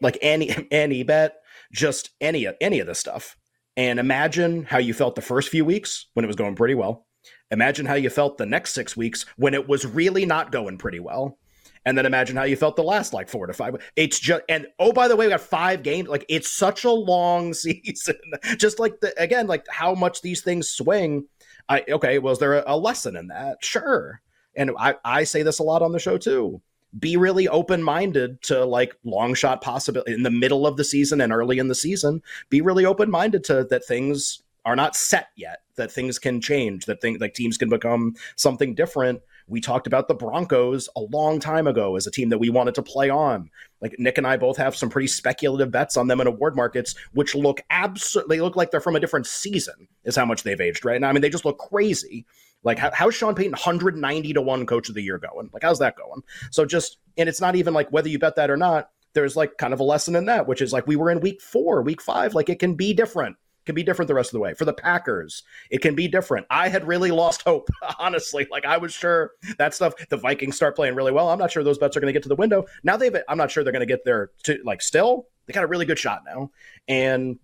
like 0.00 0.18
any 0.22 0.68
any 0.70 1.02
bet, 1.02 1.36
just 1.72 2.10
any 2.20 2.46
any 2.60 2.80
of 2.80 2.86
this 2.86 2.98
stuff. 2.98 3.36
And 3.76 3.98
imagine 3.98 4.64
how 4.64 4.78
you 4.78 4.92
felt 4.92 5.14
the 5.14 5.22
first 5.22 5.48
few 5.48 5.64
weeks 5.64 6.06
when 6.14 6.24
it 6.24 6.28
was 6.28 6.36
going 6.36 6.56
pretty 6.56 6.74
well. 6.74 7.06
Imagine 7.50 7.86
how 7.86 7.94
you 7.94 8.10
felt 8.10 8.38
the 8.38 8.46
next 8.46 8.72
six 8.72 8.96
weeks 8.96 9.26
when 9.36 9.54
it 9.54 9.68
was 9.68 9.86
really 9.86 10.24
not 10.24 10.52
going 10.52 10.78
pretty 10.78 11.00
well. 11.00 11.38
And 11.84 11.96
then 11.96 12.06
imagine 12.06 12.36
how 12.36 12.44
you 12.44 12.56
felt 12.56 12.76
the 12.76 12.82
last 12.82 13.12
like 13.12 13.28
four 13.28 13.46
to 13.46 13.52
five. 13.52 13.76
It's 13.96 14.18
just 14.18 14.42
and 14.48 14.66
oh 14.78 14.92
by 14.92 15.08
the 15.08 15.16
way, 15.16 15.26
we 15.26 15.30
got 15.30 15.40
five 15.40 15.82
games. 15.82 16.08
Like 16.08 16.26
it's 16.28 16.52
such 16.52 16.84
a 16.84 16.90
long 16.90 17.54
season. 17.54 18.16
just 18.56 18.78
like 18.78 19.00
the 19.00 19.14
again, 19.20 19.46
like 19.46 19.66
how 19.68 19.94
much 19.94 20.20
these 20.20 20.42
things 20.42 20.68
swing. 20.68 21.26
I 21.68 21.84
okay, 21.88 22.18
was 22.18 22.38
there 22.38 22.62
a, 22.66 22.76
lesson 22.76 23.16
in 23.16 23.28
that? 23.28 23.64
Sure. 23.64 24.20
And 24.56 24.72
I, 24.78 24.96
I 25.04 25.24
say 25.24 25.42
this 25.42 25.60
a 25.60 25.62
lot 25.62 25.82
on 25.82 25.92
the 25.92 25.98
show 25.98 26.18
too. 26.18 26.60
Be 26.98 27.16
really 27.16 27.46
open 27.46 27.82
minded 27.82 28.42
to 28.42 28.64
like 28.64 28.96
long 29.04 29.34
shot 29.34 29.62
possibility 29.62 30.12
in 30.12 30.24
the 30.24 30.30
middle 30.30 30.66
of 30.66 30.76
the 30.76 30.84
season 30.84 31.20
and 31.20 31.32
early 31.32 31.58
in 31.58 31.68
the 31.68 31.74
season. 31.74 32.20
Be 32.50 32.60
really 32.60 32.84
open 32.84 33.10
minded 33.10 33.44
to 33.44 33.64
that 33.70 33.84
things 33.84 34.42
are 34.64 34.76
not 34.76 34.96
set 34.96 35.28
yet 35.36 35.62
that 35.76 35.90
things 35.90 36.18
can 36.18 36.40
change 36.40 36.84
that 36.86 37.00
things 37.00 37.20
like 37.20 37.34
teams 37.34 37.56
can 37.56 37.68
become 37.68 38.14
something 38.36 38.74
different. 38.74 39.20
We 39.48 39.60
talked 39.60 39.86
about 39.86 40.06
the 40.06 40.14
broncos 40.14 40.88
a 40.96 41.00
long 41.00 41.40
time 41.40 41.66
ago 41.66 41.96
as 41.96 42.06
a 42.06 42.10
team 42.10 42.28
that 42.28 42.38
we 42.38 42.50
wanted 42.50 42.74
to 42.76 42.82
play 42.82 43.10
on. 43.10 43.50
Like 43.80 43.96
nick 43.98 44.18
and 44.18 44.26
i 44.26 44.36
both 44.36 44.58
have 44.58 44.76
some 44.76 44.90
pretty 44.90 45.08
speculative 45.08 45.70
bets 45.70 45.96
on 45.96 46.06
them 46.06 46.20
in 46.20 46.26
award 46.26 46.54
markets 46.54 46.94
which 47.12 47.34
look 47.34 47.62
absolutely 47.70 48.36
they 48.36 48.42
look 48.42 48.56
like 48.56 48.70
they're 48.70 48.80
from 48.80 48.96
a 48.96 49.00
different 49.00 49.26
season 49.26 49.88
is 50.04 50.16
how 50.16 50.26
much 50.26 50.42
they've 50.42 50.60
aged 50.60 50.84
right? 50.84 51.00
Now 51.00 51.08
i 51.08 51.12
mean 51.12 51.22
they 51.22 51.30
just 51.30 51.44
look 51.44 51.58
crazy. 51.58 52.26
Like 52.62 52.78
how, 52.78 52.90
how's 52.92 53.14
sean 53.14 53.34
payton 53.34 53.52
190 53.52 54.32
to 54.34 54.42
1 54.42 54.66
coach 54.66 54.88
of 54.90 54.94
the 54.94 55.02
year 55.02 55.18
going? 55.18 55.50
Like 55.52 55.62
how's 55.62 55.78
that 55.78 55.96
going? 55.96 56.22
So 56.50 56.66
just 56.66 56.98
and 57.16 57.28
it's 57.28 57.40
not 57.40 57.56
even 57.56 57.72
like 57.72 57.90
whether 57.90 58.08
you 58.08 58.18
bet 58.18 58.36
that 58.36 58.50
or 58.50 58.56
not 58.56 58.90
there's 59.12 59.36
like 59.36 59.56
kind 59.58 59.72
of 59.72 59.80
a 59.80 59.84
lesson 59.84 60.14
in 60.14 60.26
that 60.26 60.46
which 60.46 60.62
is 60.62 60.72
like 60.72 60.86
we 60.86 60.96
were 60.96 61.10
in 61.10 61.20
week 61.20 61.40
four 61.40 61.82
week 61.82 62.00
five 62.00 62.34
like 62.34 62.48
it 62.48 62.58
can 62.58 62.74
be 62.74 62.92
different 62.92 63.36
can 63.70 63.74
be 63.76 63.84
different 63.84 64.08
the 64.08 64.14
rest 64.14 64.30
of 64.30 64.32
the 64.32 64.40
way. 64.40 64.52
For 64.52 64.64
the 64.64 64.72
Packers, 64.72 65.44
it 65.70 65.80
can 65.80 65.94
be 65.94 66.08
different. 66.08 66.44
I 66.50 66.68
had 66.68 66.88
really 66.88 67.12
lost 67.12 67.42
hope, 67.42 67.68
honestly. 68.00 68.48
Like 68.50 68.64
I 68.64 68.78
was 68.78 68.92
sure 68.92 69.30
that 69.58 69.74
stuff. 69.74 69.94
The 70.08 70.16
Vikings 70.16 70.56
start 70.56 70.74
playing 70.74 70.96
really 70.96 71.12
well. 71.12 71.28
I'm 71.28 71.38
not 71.38 71.52
sure 71.52 71.62
those 71.62 71.78
bets 71.78 71.96
are 71.96 72.00
going 72.00 72.12
to 72.12 72.12
get 72.12 72.24
to 72.24 72.28
the 72.28 72.34
window. 72.34 72.66
Now 72.82 72.96
they've. 72.96 73.14
I'm 73.28 73.38
not 73.38 73.52
sure 73.52 73.62
they're 73.62 73.72
going 73.72 73.86
to 73.86 73.86
get 73.86 74.04
there. 74.04 74.32
To 74.44 74.58
like 74.64 74.82
still, 74.82 75.26
they 75.46 75.52
got 75.52 75.62
a 75.62 75.68
really 75.68 75.86
good 75.86 76.00
shot 76.00 76.22
now, 76.26 76.50
and 76.88 77.38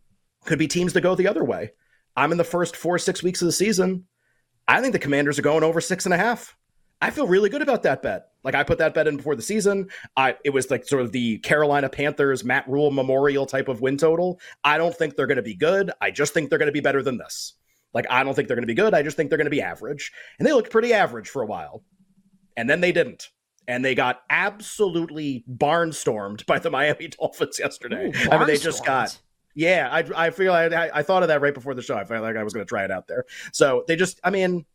could 0.45 0.59
be 0.59 0.66
teams 0.66 0.92
to 0.95 1.00
go 1.00 1.14
the 1.14 1.28
other 1.28 1.45
way. 1.45 1.71
I'm 2.16 2.33
in 2.33 2.38
the 2.38 2.45
first 2.45 2.75
four 2.75 2.99
six 2.99 3.23
weeks 3.23 3.40
of 3.40 3.47
the 3.47 3.52
season. 3.52 4.06
I 4.66 4.80
think 4.80 4.92
the 4.92 4.99
Commanders 4.99 5.38
are 5.38 5.42
going 5.42 5.62
over 5.62 5.80
six 5.80 6.06
and 6.06 6.14
a 6.14 6.18
half. 6.18 6.56
I 7.00 7.11
feel 7.11 7.26
really 7.26 7.49
good 7.49 7.62
about 7.62 7.83
that 7.83 8.03
bet. 8.03 8.29
Like 8.43 8.55
I 8.55 8.62
put 8.62 8.79
that 8.79 8.95
bet 8.95 9.07
in 9.07 9.17
before 9.17 9.37
the 9.37 9.43
season. 9.43 9.88
I 10.17 10.37
it 10.45 10.50
was 10.50 10.71
like 10.71 10.87
sort 10.87 11.03
of 11.03 11.12
the 11.12 11.38
Carolina 11.38 11.88
Panthers 11.88 12.45
Matt 12.45 12.69
Rhule 12.69 12.91
memorial 12.91 13.45
type 13.45 13.69
of 13.69 13.81
win 13.81 13.99
total. 13.99 14.41
I 14.65 14.79
don't 14.79 14.95
think 14.95 15.17
they're 15.17 15.26
going 15.26 15.37
to 15.37 15.43
be 15.43 15.55
good. 15.55 15.91
I 16.00 16.11
just 16.11 16.33
think 16.33 16.49
they're 16.49 16.59
going 16.59 16.67
to 16.67 16.73
be 16.73 16.81
better 16.81 17.03
than 17.03 17.19
this. 17.19 17.55
Like 17.93 18.07
I 18.09 18.23
don't 18.25 18.35
think 18.35 18.49
they're 18.49 18.57
going 18.57 18.62
to 18.62 18.67
be 18.67 18.75
good. 18.75 18.95
I 18.95 19.03
just 19.03 19.17
think 19.17 19.31
they're 19.31 19.37
going 19.37 19.47
to 19.47 19.50
be 19.50 19.62
average. 19.62 20.12
And 20.38 20.47
they 20.47 20.53
looked 20.53 20.71
pretty 20.71 20.93
average 20.95 21.29
for 21.29 21.43
a 21.43 21.47
while. 21.47 21.83
And 22.57 22.71
then 22.71 22.81
they 22.81 22.93
didn't. 22.93 23.31
And 23.69 23.85
they 23.85 23.95
got 23.95 24.23
absolutely 24.31 25.45
barnstormed 25.53 26.47
by 26.47 26.61
the 26.61 26.71
Miami 26.71 27.09
Dolphins 27.09 27.59
yesterday. 27.59 28.12
Ooh, 28.15 28.31
I 28.31 28.38
mean, 28.38 28.47
they 28.47 28.59
just 28.59 28.85
got 28.85 29.19
yeah, 29.57 29.88
I, 29.91 30.26
I 30.26 30.31
feel 30.31 30.53
I, 30.53 30.91
I 30.93 31.03
thought 31.03 31.23
of 31.23 31.29
that 31.29 31.41
right 31.41 31.55
before 31.55 31.73
the 31.73 31.81
show. 31.81 31.97
I 31.97 32.05
felt 32.05 32.23
like 32.23 32.37
I 32.37 32.45
was 32.45 32.53
going 32.53 32.65
to 32.65 32.69
try 32.69 32.85
it 32.85 32.91
out 32.91 33.09
there. 33.09 33.25
So 33.53 33.85
they 33.88 33.97
just, 33.97 34.21
I 34.23 34.29
mean, 34.29 34.67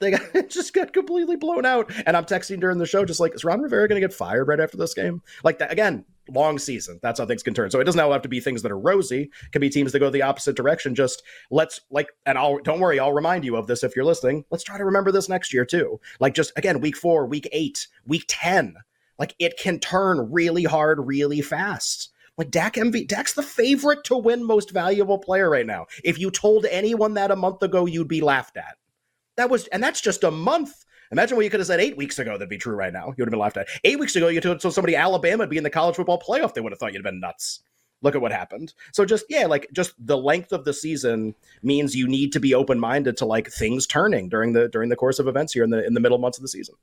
they 0.00 0.12
got, 0.12 0.22
just 0.48 0.72
got 0.74 0.92
completely 0.92 1.36
blown 1.36 1.66
out. 1.66 1.90
And 2.06 2.16
I'm 2.16 2.24
texting 2.24 2.60
during 2.60 2.78
the 2.78 2.86
show, 2.86 3.04
just 3.04 3.20
like, 3.20 3.34
is 3.34 3.44
Ron 3.44 3.60
Rivera 3.60 3.88
going 3.88 4.00
to 4.00 4.06
get 4.06 4.16
fired 4.16 4.48
right 4.48 4.60
after 4.60 4.76
this 4.76 4.94
game? 4.94 5.22
Like 5.44 5.58
that 5.58 5.72
again, 5.72 6.04
long 6.28 6.58
season. 6.58 6.98
That's 7.02 7.18
how 7.18 7.26
things 7.26 7.42
can 7.42 7.54
turn. 7.54 7.70
So 7.70 7.80
it 7.80 7.84
doesn't 7.84 8.00
have 8.00 8.22
to 8.22 8.28
be 8.28 8.40
things 8.40 8.62
that 8.62 8.72
are 8.72 8.78
rosy. 8.78 9.22
It 9.22 9.52
can 9.52 9.60
be 9.60 9.70
teams 9.70 9.92
that 9.92 9.98
go 9.98 10.10
the 10.10 10.22
opposite 10.22 10.56
direction. 10.56 10.94
Just 10.94 11.22
let's 11.50 11.80
like, 11.90 12.08
and 12.26 12.38
I'll 12.38 12.58
don't 12.58 12.80
worry, 12.80 13.00
I'll 13.00 13.12
remind 13.12 13.44
you 13.44 13.56
of 13.56 13.66
this 13.66 13.82
if 13.82 13.96
you're 13.96 14.04
listening. 14.04 14.44
Let's 14.50 14.64
try 14.64 14.78
to 14.78 14.84
remember 14.84 15.12
this 15.12 15.28
next 15.28 15.52
year 15.52 15.64
too. 15.64 16.00
Like 16.20 16.34
just 16.34 16.52
again, 16.56 16.80
week 16.80 16.96
four, 16.96 17.26
week 17.26 17.48
eight, 17.52 17.86
week 18.06 18.24
ten. 18.28 18.76
Like 19.18 19.34
it 19.38 19.58
can 19.58 19.80
turn 19.80 20.30
really 20.30 20.64
hard, 20.64 21.06
really 21.06 21.40
fast. 21.40 22.10
Like 22.36 22.52
Dak 22.52 22.74
MV, 22.74 23.08
Dak's 23.08 23.34
the 23.34 23.42
favorite 23.42 24.04
to 24.04 24.16
win 24.16 24.44
most 24.44 24.70
valuable 24.70 25.18
player 25.18 25.50
right 25.50 25.66
now. 25.66 25.86
If 26.04 26.20
you 26.20 26.30
told 26.30 26.66
anyone 26.66 27.14
that 27.14 27.32
a 27.32 27.36
month 27.36 27.62
ago, 27.64 27.84
you'd 27.84 28.06
be 28.06 28.20
laughed 28.20 28.56
at. 28.56 28.76
That 29.38 29.48
was, 29.48 29.68
and 29.68 29.80
that's 29.80 30.00
just 30.00 30.24
a 30.24 30.30
month. 30.32 30.84
Imagine 31.12 31.36
what 31.36 31.44
you 31.44 31.50
could 31.50 31.60
have 31.60 31.66
said 31.68 31.80
eight 31.80 31.96
weeks 31.96 32.18
ago 32.18 32.32
that'd 32.32 32.48
be 32.48 32.58
true 32.58 32.74
right 32.74 32.92
now. 32.92 33.06
You 33.06 33.14
would 33.18 33.28
have 33.28 33.30
been 33.30 33.38
laughed 33.38 33.56
at. 33.56 33.68
Eight 33.84 33.98
weeks 33.98 34.14
ago, 34.16 34.26
you 34.26 34.40
told 34.40 34.60
somebody 34.60 34.96
Alabama 34.96 35.42
would 35.42 35.48
be 35.48 35.56
in 35.56 35.62
the 35.62 35.70
college 35.70 35.94
football 35.94 36.20
playoff. 36.20 36.54
They 36.54 36.60
would 36.60 36.72
have 36.72 36.78
thought 36.78 36.92
you'd 36.92 37.04
have 37.04 37.10
been 37.10 37.20
nuts. 37.20 37.60
Look 38.02 38.16
at 38.16 38.20
what 38.20 38.32
happened. 38.32 38.74
So 38.92 39.04
just 39.04 39.24
yeah, 39.28 39.46
like 39.46 39.68
just 39.72 39.94
the 39.98 40.16
length 40.16 40.52
of 40.52 40.64
the 40.64 40.74
season 40.74 41.36
means 41.62 41.94
you 41.94 42.08
need 42.08 42.32
to 42.32 42.40
be 42.40 42.52
open 42.52 42.80
minded 42.80 43.16
to 43.18 43.26
like 43.26 43.48
things 43.48 43.86
turning 43.86 44.28
during 44.28 44.52
the 44.52 44.68
during 44.68 44.88
the 44.88 44.96
course 44.96 45.20
of 45.20 45.28
events 45.28 45.52
here 45.52 45.64
in 45.64 45.70
the 45.70 45.86
in 45.86 45.94
the 45.94 46.00
middle 46.00 46.18
months 46.18 46.36
of 46.36 46.42
the 46.42 46.48
season. 46.48 46.74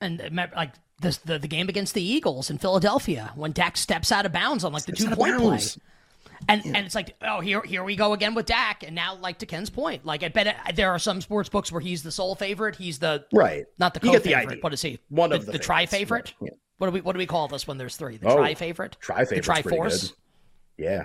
And 0.00 0.20
uh, 0.20 0.46
like 0.56 0.74
the, 1.00 1.18
the, 1.24 1.38
the 1.38 1.48
game 1.48 1.68
against 1.68 1.94
the 1.94 2.02
Eagles 2.02 2.50
in 2.50 2.58
Philadelphia 2.58 3.32
when 3.36 3.52
Dak 3.52 3.76
steps 3.76 4.10
out 4.10 4.26
of 4.26 4.32
bounds 4.32 4.64
on 4.64 4.72
like 4.72 4.84
the 4.84 4.92
two 4.92 5.08
point 5.10 5.38
play. 5.38 5.60
And 6.48 6.64
yeah. 6.64 6.72
and 6.74 6.86
it's 6.86 6.94
like, 6.94 7.14
oh, 7.22 7.40
here 7.40 7.62
here 7.62 7.84
we 7.84 7.96
go 7.96 8.12
again 8.12 8.34
with 8.34 8.46
Dak. 8.46 8.82
And 8.82 8.94
now, 8.94 9.14
like 9.16 9.38
to 9.38 9.46
Ken's 9.46 9.70
point, 9.70 10.04
like 10.04 10.22
I 10.22 10.28
bet 10.28 10.56
there 10.74 10.90
are 10.90 10.98
some 10.98 11.20
sports 11.20 11.48
books 11.48 11.70
where 11.70 11.80
he's 11.80 12.02
the 12.02 12.12
sole 12.12 12.34
favorite. 12.34 12.76
He's 12.76 12.98
the 12.98 13.24
right, 13.32 13.66
not 13.78 13.94
the 13.94 14.00
co-favorite. 14.00 14.62
What 14.62 14.72
is 14.72 14.82
he? 14.82 14.98
One 15.08 15.30
the, 15.30 15.36
of 15.36 15.46
the, 15.46 15.52
the 15.52 15.58
tri 15.58 15.86
favorite. 15.86 16.34
Yeah. 16.40 16.50
What 16.78 16.88
do 16.88 16.92
we 16.92 17.00
what 17.00 17.12
do 17.12 17.18
we 17.18 17.26
call 17.26 17.48
this 17.48 17.66
when 17.66 17.78
there's 17.78 17.96
three? 17.96 18.16
The 18.16 18.28
oh, 18.28 18.36
tri 18.36 18.54
favorite. 18.54 18.96
Tri 19.00 19.24
favorite. 19.24 19.44
The 19.44 19.70
Triforce. 19.70 20.12
Yeah. 20.76 21.04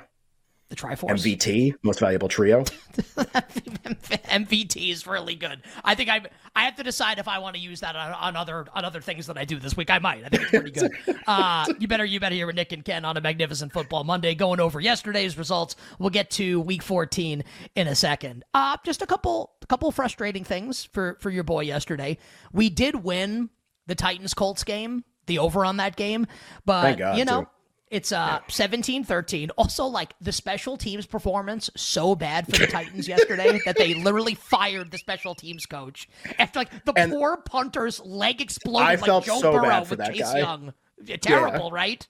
The 0.70 0.76
Triforce. 0.76 1.12
MVT, 1.12 1.76
most 1.82 2.02
valuable 2.02 2.28
trio. 2.28 2.64
MVT 2.98 4.92
is 4.92 5.08
really 5.08 5.36
good. 5.36 5.62
I 5.86 5.96
think 5.96 6.10
I 6.10 6.22
I 6.58 6.64
have 6.64 6.76
to 6.76 6.84
decide 6.84 7.20
if 7.20 7.28
I 7.30 7.40
want 7.40 7.56
to 7.56 7.62
use 7.62 7.80
that 7.80 7.96
on, 7.96 8.12
on 8.12 8.36
other 8.36 8.66
on 8.74 8.84
other 8.84 9.00
things 9.00 9.28
that 9.28 9.38
I 9.38 9.46
do 9.46 9.60
this 9.60 9.78
week. 9.78 9.90
I 9.90 10.00
might. 10.00 10.26
I 10.26 10.30
think 10.30 10.42
it's 10.42 10.52
pretty 10.52 10.72
good. 10.72 10.92
Uh, 11.28 11.66
you 11.80 11.90
better 11.90 12.06
you 12.06 12.22
better 12.22 12.36
hear 12.36 12.48
with 12.48 12.56
Nick 12.56 12.72
and 12.72 12.86
Ken 12.86 13.04
on 13.04 13.18
a 13.18 13.22
magnificent 13.22 13.74
football 13.74 14.06
Monday, 14.06 14.34
going 14.34 14.62
over 14.62 14.80
yesterday's 14.80 15.38
results. 15.38 15.76
We'll 16.00 16.10
get 16.10 16.30
to 16.32 16.62
Week 16.62 16.82
14 16.82 17.44
in 17.76 17.88
a 17.88 17.96
second. 17.96 18.46
Uh, 18.54 18.78
just 18.86 19.02
a 19.02 19.06
couple 19.06 19.52
a 19.62 19.66
couple 19.66 19.92
frustrating 19.92 20.46
things 20.46 20.86
for 20.86 21.18
for 21.20 21.30
your 21.30 21.44
boy 21.44 21.62
yesterday. 21.62 22.18
We 22.54 22.70
did 22.70 23.04
win 23.04 23.50
the 23.88 23.96
Titans 23.96 24.34
Colts 24.34 24.64
game, 24.64 25.04
the 25.26 25.40
over 25.40 25.66
on 25.66 25.78
that 25.78 25.96
game, 25.96 26.28
but 26.66 26.98
you 27.18 27.26
know. 27.26 27.48
It's 27.90 28.12
uh 28.12 28.40
17-13. 28.50 29.50
Also, 29.58 29.86
like 29.86 30.14
the 30.20 30.32
special 30.32 30.78
teams 30.78 31.06
performance 31.06 31.70
so 31.76 32.16
bad 32.16 32.46
for 32.46 32.58
the 32.58 32.68
Titans 32.72 33.08
yesterday 33.08 33.60
that 33.66 33.78
they 33.78 33.94
literally 33.94 34.36
fired 34.36 34.92
the 34.92 34.98
special 34.98 35.36
teams 35.36 35.66
coach 35.66 36.10
after 36.40 36.60
like 36.60 36.86
the 36.86 36.94
and 36.98 37.12
poor 37.12 37.38
punter's 37.38 38.00
leg 38.02 38.42
exploded 38.42 38.88
I 38.88 38.96
like 38.96 39.06
felt 39.06 39.26
Joe 39.26 39.40
so 39.40 39.52
Burrow 39.54 39.64
bad 39.64 39.84
for 39.86 39.92
with 39.92 40.00
that 40.00 40.14
Chase 40.14 40.22
guy. 40.22 40.40
Young. 40.40 40.74
Terrible, 41.22 41.70
yeah. 41.72 41.76
right? 41.76 42.08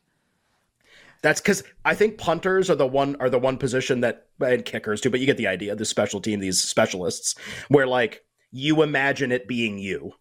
That's 1.22 1.42
because 1.42 1.64
I 1.84 1.94
think 1.96 2.18
punters 2.18 2.70
are 2.70 2.76
the 2.76 2.88
one 2.88 3.16
are 3.20 3.30
the 3.30 3.40
one 3.40 3.58
position 3.58 4.02
that 4.02 4.28
and 4.40 4.64
kickers 4.64 5.02
too, 5.02 5.10
but 5.10 5.20
you 5.20 5.26
get 5.26 5.38
the 5.38 5.48
idea. 5.48 5.76
The 5.76 5.86
special 5.86 6.22
team, 6.22 6.40
these 6.40 6.62
specialists, 6.62 7.36
where 7.70 7.88
like 7.88 8.24
you 8.52 8.82
imagine 8.82 9.32
it 9.32 9.48
being 9.48 9.78
you, 9.78 10.14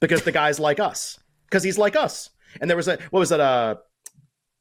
because 0.00 0.22
the 0.22 0.32
guy's 0.32 0.60
like 0.60 0.80
us, 0.80 1.18
because 1.46 1.62
he's 1.62 1.78
like 1.78 1.96
us. 1.96 2.30
And 2.60 2.68
there 2.68 2.76
was 2.76 2.88
a 2.88 2.98
what 3.10 3.20
was 3.20 3.32
it? 3.32 3.40
Uh, 3.40 3.76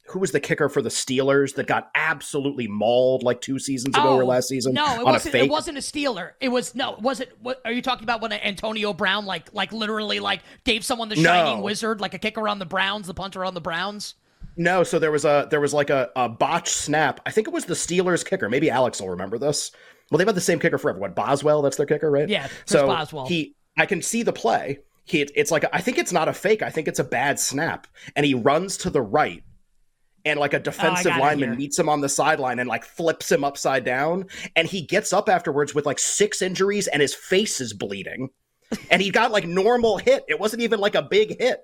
who 0.09 0.19
was 0.19 0.31
the 0.31 0.39
kicker 0.39 0.69
for 0.69 0.81
the 0.81 0.89
Steelers 0.89 1.55
that 1.55 1.67
got 1.67 1.89
absolutely 1.95 2.67
mauled 2.67 3.23
like 3.23 3.41
two 3.41 3.59
seasons 3.59 3.95
ago 3.95 4.09
oh, 4.09 4.17
or 4.17 4.25
last 4.25 4.47
season? 4.47 4.73
No, 4.73 4.99
it 4.99 5.05
wasn't. 5.05 5.35
It 5.35 5.49
wasn't 5.49 5.77
a 5.77 5.81
Steeler. 5.81 6.31
It 6.39 6.49
was 6.49 6.73
no. 6.75 6.97
Was 7.01 7.19
it? 7.19 7.37
What, 7.41 7.61
are 7.65 7.71
you 7.71 7.81
talking 7.81 8.03
about 8.03 8.21
when 8.21 8.31
Antonio 8.31 8.93
Brown 8.93 9.25
like 9.25 9.53
like 9.53 9.73
literally 9.73 10.19
like 10.19 10.41
gave 10.63 10.85
someone 10.85 11.09
the 11.09 11.15
shining 11.15 11.57
no. 11.57 11.63
wizard 11.63 11.99
like 11.99 12.13
a 12.13 12.19
kicker 12.19 12.47
on 12.47 12.59
the 12.59 12.65
Browns, 12.65 13.07
the 13.07 13.13
punter 13.13 13.43
on 13.43 13.53
the 13.53 13.61
Browns? 13.61 14.15
No, 14.55 14.83
so 14.83 14.97
there 14.97 15.11
was 15.11 15.25
a 15.25 15.47
there 15.51 15.61
was 15.61 15.73
like 15.73 15.89
a, 15.89 16.09
a 16.15 16.29
botch 16.29 16.69
snap. 16.69 17.19
I 17.25 17.31
think 17.31 17.47
it 17.47 17.53
was 17.53 17.65
the 17.65 17.73
Steelers 17.73 18.25
kicker. 18.25 18.49
Maybe 18.49 18.69
Alex 18.69 19.01
will 19.01 19.09
remember 19.09 19.37
this. 19.37 19.71
Well, 20.09 20.17
they've 20.17 20.27
had 20.27 20.35
the 20.35 20.41
same 20.41 20.59
kicker 20.59 20.77
for 20.77 20.89
everyone. 20.89 21.11
Boswell, 21.11 21.61
that's 21.61 21.75
their 21.75 21.85
kicker, 21.85 22.09
right? 22.09 22.29
Yeah. 22.29 22.47
So 22.65 22.87
Boswell. 22.87 23.27
he, 23.27 23.55
I 23.77 23.85
can 23.85 24.01
see 24.01 24.23
the 24.23 24.33
play. 24.33 24.79
He, 25.03 25.21
it's 25.35 25.51
like 25.51 25.65
I 25.71 25.79
think 25.79 25.97
it's 25.97 26.11
not 26.11 26.27
a 26.27 26.33
fake. 26.33 26.61
I 26.61 26.69
think 26.69 26.87
it's 26.87 26.99
a 26.99 27.03
bad 27.03 27.39
snap, 27.39 27.87
and 28.15 28.25
he 28.25 28.33
runs 28.33 28.77
to 28.77 28.89
the 28.89 29.01
right 29.01 29.43
and 30.27 30.39
like 30.39 30.53
a 30.53 30.59
defensive 30.59 31.13
oh, 31.15 31.19
lineman 31.19 31.55
meets 31.55 31.77
him 31.77 31.89
on 31.89 32.01
the 32.01 32.09
sideline 32.09 32.59
and 32.59 32.69
like 32.69 32.83
flips 32.83 33.31
him 33.31 33.43
upside 33.43 33.83
down 33.83 34.25
and 34.55 34.67
he 34.67 34.81
gets 34.81 35.13
up 35.13 35.29
afterwards 35.29 35.73
with 35.73 35.85
like 35.85 35.99
six 35.99 36.41
injuries 36.41 36.87
and 36.87 37.01
his 37.01 37.13
face 37.13 37.61
is 37.61 37.73
bleeding. 37.73 38.29
And 38.91 39.01
he 39.01 39.11
got 39.11 39.31
like 39.31 39.45
normal 39.45 39.97
hit. 39.97 40.25
It 40.27 40.39
wasn't 40.39 40.61
even 40.61 40.79
like 40.79 40.95
a 40.95 41.01
big 41.01 41.39
hit 41.39 41.61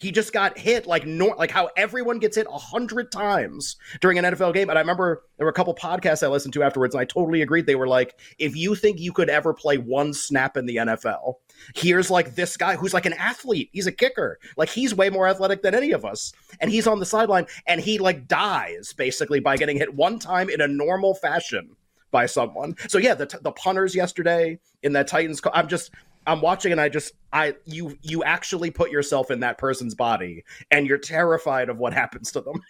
he 0.00 0.10
just 0.10 0.32
got 0.32 0.58
hit 0.58 0.86
like 0.86 1.06
nor- 1.06 1.36
like 1.36 1.50
how 1.50 1.68
everyone 1.76 2.18
gets 2.18 2.36
hit 2.36 2.46
a 2.50 2.58
hundred 2.58 3.12
times 3.12 3.76
during 4.00 4.18
an 4.18 4.24
NFL 4.24 4.54
game. 4.54 4.70
And 4.70 4.78
I 4.78 4.80
remember 4.80 5.22
there 5.36 5.44
were 5.44 5.50
a 5.50 5.54
couple 5.54 5.74
podcasts 5.74 6.22
I 6.22 6.28
listened 6.28 6.54
to 6.54 6.62
afterwards, 6.62 6.94
and 6.94 7.02
I 7.02 7.04
totally 7.04 7.42
agreed. 7.42 7.66
They 7.66 7.74
were 7.74 7.86
like, 7.86 8.18
if 8.38 8.56
you 8.56 8.74
think 8.74 8.98
you 8.98 9.12
could 9.12 9.28
ever 9.28 9.52
play 9.52 9.76
one 9.76 10.14
snap 10.14 10.56
in 10.56 10.64
the 10.64 10.76
NFL, 10.76 11.34
here's 11.74 12.10
like 12.10 12.34
this 12.34 12.56
guy 12.56 12.76
who's 12.76 12.94
like 12.94 13.06
an 13.06 13.12
athlete. 13.12 13.68
He's 13.72 13.86
a 13.86 13.92
kicker. 13.92 14.38
Like 14.56 14.70
he's 14.70 14.94
way 14.94 15.10
more 15.10 15.28
athletic 15.28 15.62
than 15.62 15.74
any 15.74 15.92
of 15.92 16.04
us. 16.04 16.32
And 16.60 16.70
he's 16.70 16.86
on 16.86 16.98
the 16.98 17.06
sideline 17.06 17.46
and 17.66 17.80
he 17.80 17.98
like 17.98 18.26
dies 18.26 18.94
basically 18.94 19.40
by 19.40 19.56
getting 19.58 19.76
hit 19.76 19.94
one 19.94 20.18
time 20.18 20.48
in 20.48 20.62
a 20.62 20.68
normal 20.68 21.14
fashion 21.14 21.76
by 22.10 22.26
someone. 22.26 22.76
So 22.88 22.98
yeah, 22.98 23.14
the, 23.14 23.38
the 23.42 23.52
punters 23.52 23.94
yesterday 23.94 24.58
in 24.82 24.92
that 24.94 25.06
Titans, 25.06 25.40
I'm 25.52 25.68
just 25.68 25.90
I'm 26.26 26.40
watching 26.40 26.72
and 26.72 26.80
I 26.80 26.88
just 26.88 27.14
I 27.32 27.54
you 27.64 27.96
you 28.02 28.22
actually 28.24 28.70
put 28.70 28.90
yourself 28.90 29.30
in 29.30 29.40
that 29.40 29.58
person's 29.58 29.94
body 29.94 30.44
and 30.70 30.86
you're 30.86 30.98
terrified 30.98 31.68
of 31.68 31.78
what 31.78 31.92
happens 32.02 32.32
to 32.32 32.40
them. 32.40 32.62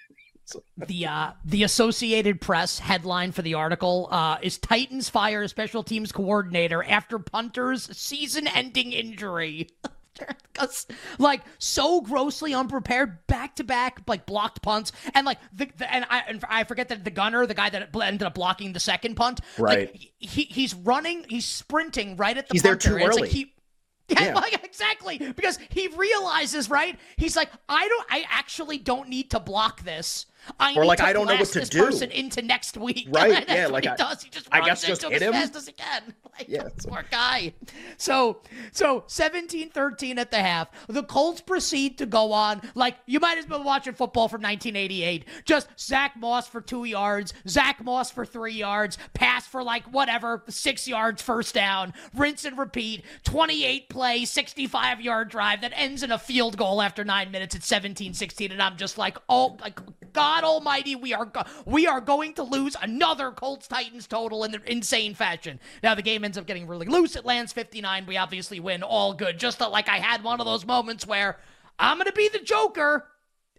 the 0.76 1.06
uh, 1.06 1.32
the 1.44 1.62
Associated 1.62 2.40
Press 2.40 2.78
headline 2.78 3.32
for 3.32 3.42
the 3.42 3.54
article 3.54 4.08
uh, 4.10 4.38
is 4.42 4.58
Titans 4.58 5.08
fire 5.08 5.46
special 5.48 5.82
teams 5.82 6.12
coordinator 6.12 6.82
after 6.84 7.18
punter's 7.18 7.96
season-ending 7.96 8.92
injury. 8.92 9.68
like 11.18 11.42
so 11.58 12.00
grossly 12.00 12.54
unprepared, 12.54 13.26
back 13.26 13.56
to 13.56 13.64
back, 13.64 14.02
like 14.06 14.26
blocked 14.26 14.62
punts, 14.62 14.92
and 15.14 15.26
like 15.26 15.38
the, 15.52 15.70
the, 15.76 15.92
and 15.92 16.04
I 16.08 16.22
and 16.28 16.44
I 16.48 16.64
forget 16.64 16.88
that 16.88 17.04
the 17.04 17.10
gunner, 17.10 17.46
the 17.46 17.54
guy 17.54 17.70
that 17.70 17.94
ended 17.94 18.22
up 18.22 18.34
blocking 18.34 18.72
the 18.72 18.80
second 18.80 19.14
punt, 19.16 19.40
right? 19.58 19.90
Like, 19.92 20.12
he 20.18 20.42
he's 20.44 20.74
running, 20.74 21.24
he's 21.28 21.46
sprinting 21.46 22.16
right 22.16 22.36
at 22.36 22.48
the. 22.48 22.52
He's 22.54 22.62
punter. 22.62 22.90
there 22.90 22.98
too 22.98 23.04
early. 23.04 23.22
Like 23.22 23.30
he, 23.30 23.52
yeah, 24.08 24.44
yeah. 24.50 24.56
exactly. 24.64 25.18
Because 25.18 25.58
he 25.68 25.88
realizes, 25.88 26.68
right? 26.68 26.98
He's 27.16 27.36
like, 27.36 27.50
I 27.68 27.86
don't, 27.86 28.06
I 28.10 28.24
actually 28.28 28.78
don't 28.78 29.08
need 29.08 29.30
to 29.30 29.40
block 29.40 29.82
this. 29.82 30.26
I 30.58 30.74
or 30.74 30.84
like 30.84 31.00
I 31.00 31.12
don't 31.12 31.26
know 31.26 31.36
what 31.36 31.48
to 31.48 31.60
this 31.60 31.68
do. 31.68 31.84
Person 31.84 32.10
into 32.10 32.42
next 32.42 32.76
week, 32.76 33.08
right? 33.10 33.44
yeah, 33.48 33.66
like 33.66 33.84
he 33.84 33.90
I, 33.90 33.96
does. 33.96 34.22
He 34.22 34.30
just 34.30 34.48
I 34.50 34.64
guess 34.64 34.82
just 34.82 35.02
hit 35.02 35.22
him 35.22 35.34
as 35.34 35.50
fast 35.50 35.56
as 35.56 35.66
he 35.66 35.72
can. 35.72 36.14
Like, 36.48 36.48
yeah, 36.48 36.68
poor 36.88 37.04
guy. 37.10 37.52
So, 37.98 38.40
so 38.72 39.02
17-13 39.08 40.16
at 40.16 40.30
the 40.30 40.38
half. 40.38 40.68
The 40.88 41.02
Colts 41.02 41.42
proceed 41.42 41.98
to 41.98 42.06
go 42.06 42.32
on 42.32 42.62
like 42.74 42.96
you 43.04 43.20
might 43.20 43.36
as 43.36 43.46
well 43.46 43.62
watching 43.62 43.92
football 43.92 44.28
from 44.28 44.40
1988. 44.40 45.26
Just 45.44 45.68
Zack 45.78 46.16
Moss 46.16 46.48
for 46.48 46.62
two 46.62 46.84
yards, 46.84 47.34
Zack 47.46 47.84
Moss 47.84 48.10
for 48.10 48.24
three 48.24 48.54
yards, 48.54 48.96
pass 49.12 49.46
for 49.46 49.62
like 49.62 49.84
whatever 49.92 50.42
six 50.48 50.88
yards, 50.88 51.20
first 51.20 51.54
down, 51.54 51.92
rinse 52.14 52.46
and 52.46 52.56
repeat. 52.56 53.04
28 53.24 53.88
play, 53.90 54.24
65 54.24 55.00
yard 55.02 55.28
drive 55.28 55.60
that 55.60 55.72
ends 55.74 56.02
in 56.02 56.10
a 56.10 56.18
field 56.18 56.56
goal 56.56 56.80
after 56.80 57.04
nine 57.04 57.30
minutes 57.30 57.54
at 57.54 57.62
17-16, 57.62 58.50
and 58.50 58.62
I'm 58.62 58.76
just 58.78 58.96
like, 58.96 59.18
oh, 59.28 59.58
like 59.60 59.78
God 60.12 60.44
Almighty, 60.44 60.96
we 60.96 61.12
are 61.14 61.24
go- 61.24 61.44
we 61.66 61.86
are 61.86 62.00
going 62.00 62.34
to 62.34 62.42
lose 62.42 62.76
another 62.80 63.30
Colts 63.30 63.68
Titans 63.68 64.06
total 64.06 64.44
in 64.44 64.52
the 64.52 64.60
insane 64.70 65.14
fashion. 65.14 65.60
Now 65.82 65.94
the 65.94 66.02
game 66.02 66.24
ends 66.24 66.38
up 66.38 66.46
getting 66.46 66.66
really 66.66 66.86
loose. 66.86 67.16
It 67.16 67.24
lands 67.24 67.52
59. 67.52 68.06
We 68.06 68.16
obviously 68.16 68.60
win. 68.60 68.82
All 68.82 69.14
good. 69.14 69.38
Just 69.38 69.60
like 69.60 69.88
I 69.88 69.98
had 69.98 70.22
one 70.22 70.40
of 70.40 70.46
those 70.46 70.66
moments 70.66 71.06
where 71.06 71.38
I'm 71.78 71.98
gonna 71.98 72.12
be 72.12 72.28
the 72.28 72.38
Joker. 72.40 73.06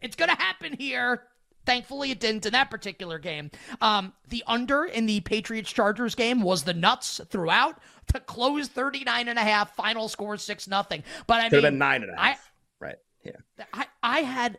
It's 0.01 0.15
gonna 0.15 0.35
happen 0.35 0.75
here. 0.77 1.23
Thankfully, 1.65 2.09
it 2.09 2.19
didn't 2.19 2.45
in 2.47 2.53
that 2.53 2.71
particular 2.71 3.19
game. 3.19 3.51
Um, 3.81 4.13
the 4.29 4.43
under 4.47 4.83
in 4.85 5.05
the 5.05 5.19
Patriots 5.19 5.71
Chargers 5.71 6.15
game 6.15 6.41
was 6.41 6.63
the 6.63 6.73
nuts 6.73 7.21
throughout 7.29 7.79
to 8.13 8.19
close 8.19 8.67
39 8.67 9.27
and 9.27 9.37
a 9.37 9.43
half. 9.43 9.75
Final 9.75 10.09
score 10.09 10.37
6 10.37 10.67
nothing. 10.67 11.03
But 11.27 11.39
I 11.39 11.49
Could 11.49 11.57
mean, 11.57 11.63
have 11.63 11.71
been 11.73 11.77
nine 11.77 12.01
and 12.01 12.11
a 12.11 12.19
half. 12.19 12.51
I, 12.81 12.85
right. 12.85 12.95
Yeah. 13.23 13.65
I, 13.73 13.85
I 14.01 14.19
had 14.21 14.57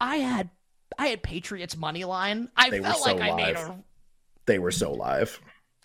I 0.00 0.16
had 0.16 0.50
I 0.98 1.08
had 1.08 1.22
Patriots 1.22 1.76
money 1.76 2.04
line. 2.04 2.48
I 2.56 2.70
they 2.70 2.80
felt 2.80 3.02
so 3.02 3.14
like 3.14 3.20
live. 3.20 3.32
I 3.32 3.36
made 3.36 3.56
a. 3.56 3.78
They 4.46 4.58
were 4.58 4.72
so 4.72 4.92
live. 4.92 5.40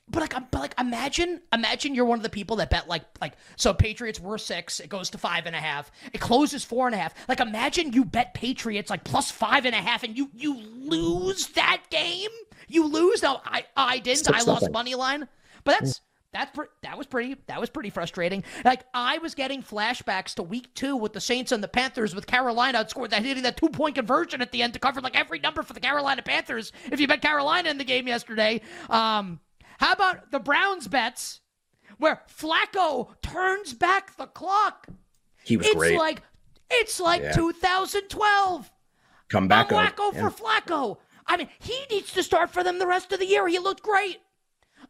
But 0.10 0.22
like, 0.22 0.52
but 0.52 0.62
like, 0.62 0.74
imagine, 0.80 1.42
imagine 1.52 1.94
you're 1.94 2.06
one 2.06 2.18
of 2.18 2.24
the 2.24 2.30
people 2.30 2.56
that 2.58 2.70
bet 2.70 2.88
like, 2.88 3.04
like, 3.20 3.34
so 3.58 3.74
Patriots 3.74 4.22
were 4.22 4.38
six, 4.38 4.80
it 4.80 4.88
goes 4.88 5.10
to 5.10 5.18
five 5.18 5.46
and 5.48 5.56
a 5.56 5.60
half, 5.60 5.92
it 6.14 6.22
closes 6.22 6.64
four 6.64 6.88
and 6.88 6.96
a 6.96 6.98
half. 6.98 7.14
Like, 7.28 7.42
imagine 7.42 7.92
you 7.92 8.06
bet 8.06 8.34
Patriots 8.34 8.90
like 8.90 9.04
plus 9.04 9.30
five 9.30 9.66
and 9.66 9.76
a 9.76 9.80
half, 9.80 10.04
and 10.04 10.18
you 10.18 10.30
you 10.34 10.56
lose 10.56 11.48
that 11.48 11.84
game. 11.90 12.30
You 12.70 12.88
lose. 12.88 13.22
Now 13.22 13.42
I 13.46 13.66
I 13.76 14.00
didn't. 14.00 14.34
I 14.34 14.44
lost 14.44 14.72
money 14.72 14.96
line, 14.96 15.28
but 15.66 15.80
that's 15.80 16.00
That's 16.38 16.52
pre- 16.56 16.68
that 16.84 16.98
was 16.98 17.08
pretty 17.08 17.36
that 17.48 17.60
was 17.60 17.72
pretty 17.72 17.90
frustrating. 17.90 18.44
Like 18.64 18.84
I 18.94 19.18
was 19.18 19.34
getting 19.34 19.64
flashbacks 19.64 20.36
to 20.36 20.44
week 20.44 20.72
two 20.76 20.96
with 20.96 21.14
the 21.14 21.20
Saints 21.20 21.52
and 21.52 21.64
the 21.64 21.68
Panthers 21.68 22.14
with 22.14 22.28
Carolina 22.28 22.86
scored 22.88 23.10
that 23.10 23.24
hitting 23.26 23.42
that 23.44 23.58
two 23.58 23.70
point 23.70 23.96
conversion 23.96 24.40
at 24.42 24.52
the 24.52 24.62
end 24.62 24.74
to 24.74 24.80
cover 24.80 25.02
like 25.02 25.18
every 25.18 25.40
number 25.40 25.64
for 25.64 25.74
the 25.74 25.80
Carolina 25.80 26.22
Panthers. 26.22 26.72
If 26.92 27.00
you 27.00 27.08
bet 27.08 27.24
Carolina 27.24 27.70
in 27.72 27.80
the 27.80 27.84
game 27.84 28.08
yesterday, 28.08 28.62
um, 28.90 29.40
how 29.80 29.94
about 29.94 30.30
the 30.30 30.40
Browns 30.40 30.88
bets 30.88 31.42
where 31.98 32.22
Flacco 32.30 33.20
turns 33.24 33.74
back 33.74 34.16
the 34.18 34.28
clock? 34.28 34.86
He 35.44 35.58
was 35.58 35.66
it's 35.66 35.76
great. 35.76 35.98
like 35.98 36.22
it's 36.70 37.00
like 37.00 37.24
Yeah. 37.24 37.32
2012. 37.32 38.72
Come 39.30 39.48
back. 39.48 39.70
Flacco 39.70 40.14
Yeah. 40.14 40.30
for 40.30 40.44
Flacco. 40.44 40.98
I 41.26 41.38
mean, 41.38 41.50
he 41.60 41.76
needs 41.90 42.14
to 42.14 42.22
start 42.22 42.52
for 42.52 42.64
them 42.64 42.80
the 42.80 42.88
rest 42.88 43.12
of 43.12 43.20
the 43.20 43.26
year. 43.26 43.48
He 43.48 43.58
looked 43.60 43.82
great 43.82 44.20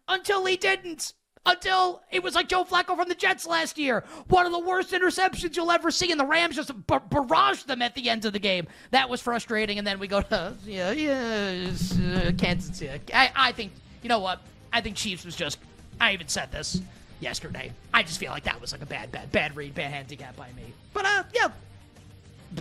until 0.07 0.45
he 0.45 0.57
didn't. 0.57 1.13
Until 1.47 2.01
it 2.11 2.21
was 2.21 2.35
like 2.35 2.49
Joe 2.49 2.65
Flacco 2.65 2.97
from 2.97 3.07
the 3.07 3.15
Jets 3.15 3.47
last 3.47 3.77
year. 3.77 4.03
One 4.27 4.45
of 4.45 4.51
the 4.51 4.59
worst 4.59 4.91
interceptions 4.91 5.55
you'll 5.55 5.71
ever 5.71 5.91
see, 5.91 6.11
and 6.11 6.19
the 6.19 6.25
Rams 6.25 6.57
just 6.57 6.71
bar- 6.87 7.01
barraged 7.09 7.67
them 7.67 7.81
at 7.81 7.95
the 7.95 8.09
end 8.09 8.25
of 8.25 8.33
the 8.33 8.39
game. 8.39 8.67
That 8.91 9.07
was 9.09 9.21
frustrating. 9.21 9.77
And 9.77 9.87
then 9.87 9.97
we 9.97 10.07
go 10.07 10.21
to 10.21 10.53
yeah, 10.65 10.91
yeah, 10.91 11.71
uh, 12.15 12.31
Kansas 12.37 12.77
City. 12.77 13.01
I, 13.13 13.31
I 13.33 13.51
think 13.53 13.71
you 14.03 14.09
know 14.09 14.19
what? 14.19 14.41
I 14.73 14.81
think 14.81 14.97
Chiefs 14.97 15.23
was 15.25 15.35
just. 15.35 15.57
I 16.01 16.11
even 16.11 16.27
said 16.27 16.51
this 16.51 16.81
yesterday. 17.21 17.71
I 17.93 18.03
just 18.03 18.19
feel 18.19 18.31
like 18.31 18.43
that 18.43 18.59
was 18.59 18.71
like 18.71 18.81
a 18.81 18.85
bad, 18.85 19.11
bad, 19.11 19.31
bad 19.31 19.55
read, 19.55 19.73
bad 19.73 19.91
handicap 19.91 20.35
by 20.35 20.51
me. 20.55 20.73
But 20.93 21.05
uh, 21.05 21.23
yeah, 21.33 21.47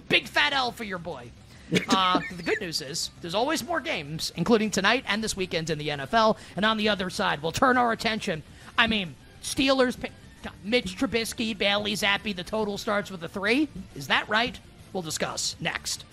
big 0.09 0.29
fat 0.29 0.53
L 0.53 0.73
for 0.73 0.85
your 0.85 0.99
boy. 0.99 1.31
Uh, 1.89 2.21
the 2.37 2.45
good 2.45 2.61
news 2.61 2.81
is 2.81 3.11
there's 3.21 3.35
always 3.35 3.65
more 3.65 3.81
games, 3.81 4.31
including 4.37 4.71
tonight 4.71 5.03
and 5.09 5.23
this 5.23 5.37
weekend 5.37 5.69
in 5.69 5.79
the 5.79 5.89
NFL. 5.89 6.37
And 6.55 6.65
on 6.65 6.77
the 6.77 6.89
other 6.89 7.11
side, 7.11 7.43
we'll 7.43 7.51
turn 7.51 7.77
our 7.77 7.91
attention. 7.91 8.45
I 8.79 8.87
mean, 8.87 9.15
Steelers, 9.43 9.97
Mitch 10.63 10.97
Trubisky, 10.97 11.57
Bailey 11.57 11.93
Zappe. 11.95 12.35
The 12.35 12.45
total 12.45 12.79
starts 12.79 13.11
with 13.11 13.23
a 13.25 13.29
three. 13.29 13.69
Is 13.95 14.09
that 14.09 14.29
right? 14.29 14.59
We'll 14.93 15.03
discuss 15.03 15.57
next. 15.61 16.05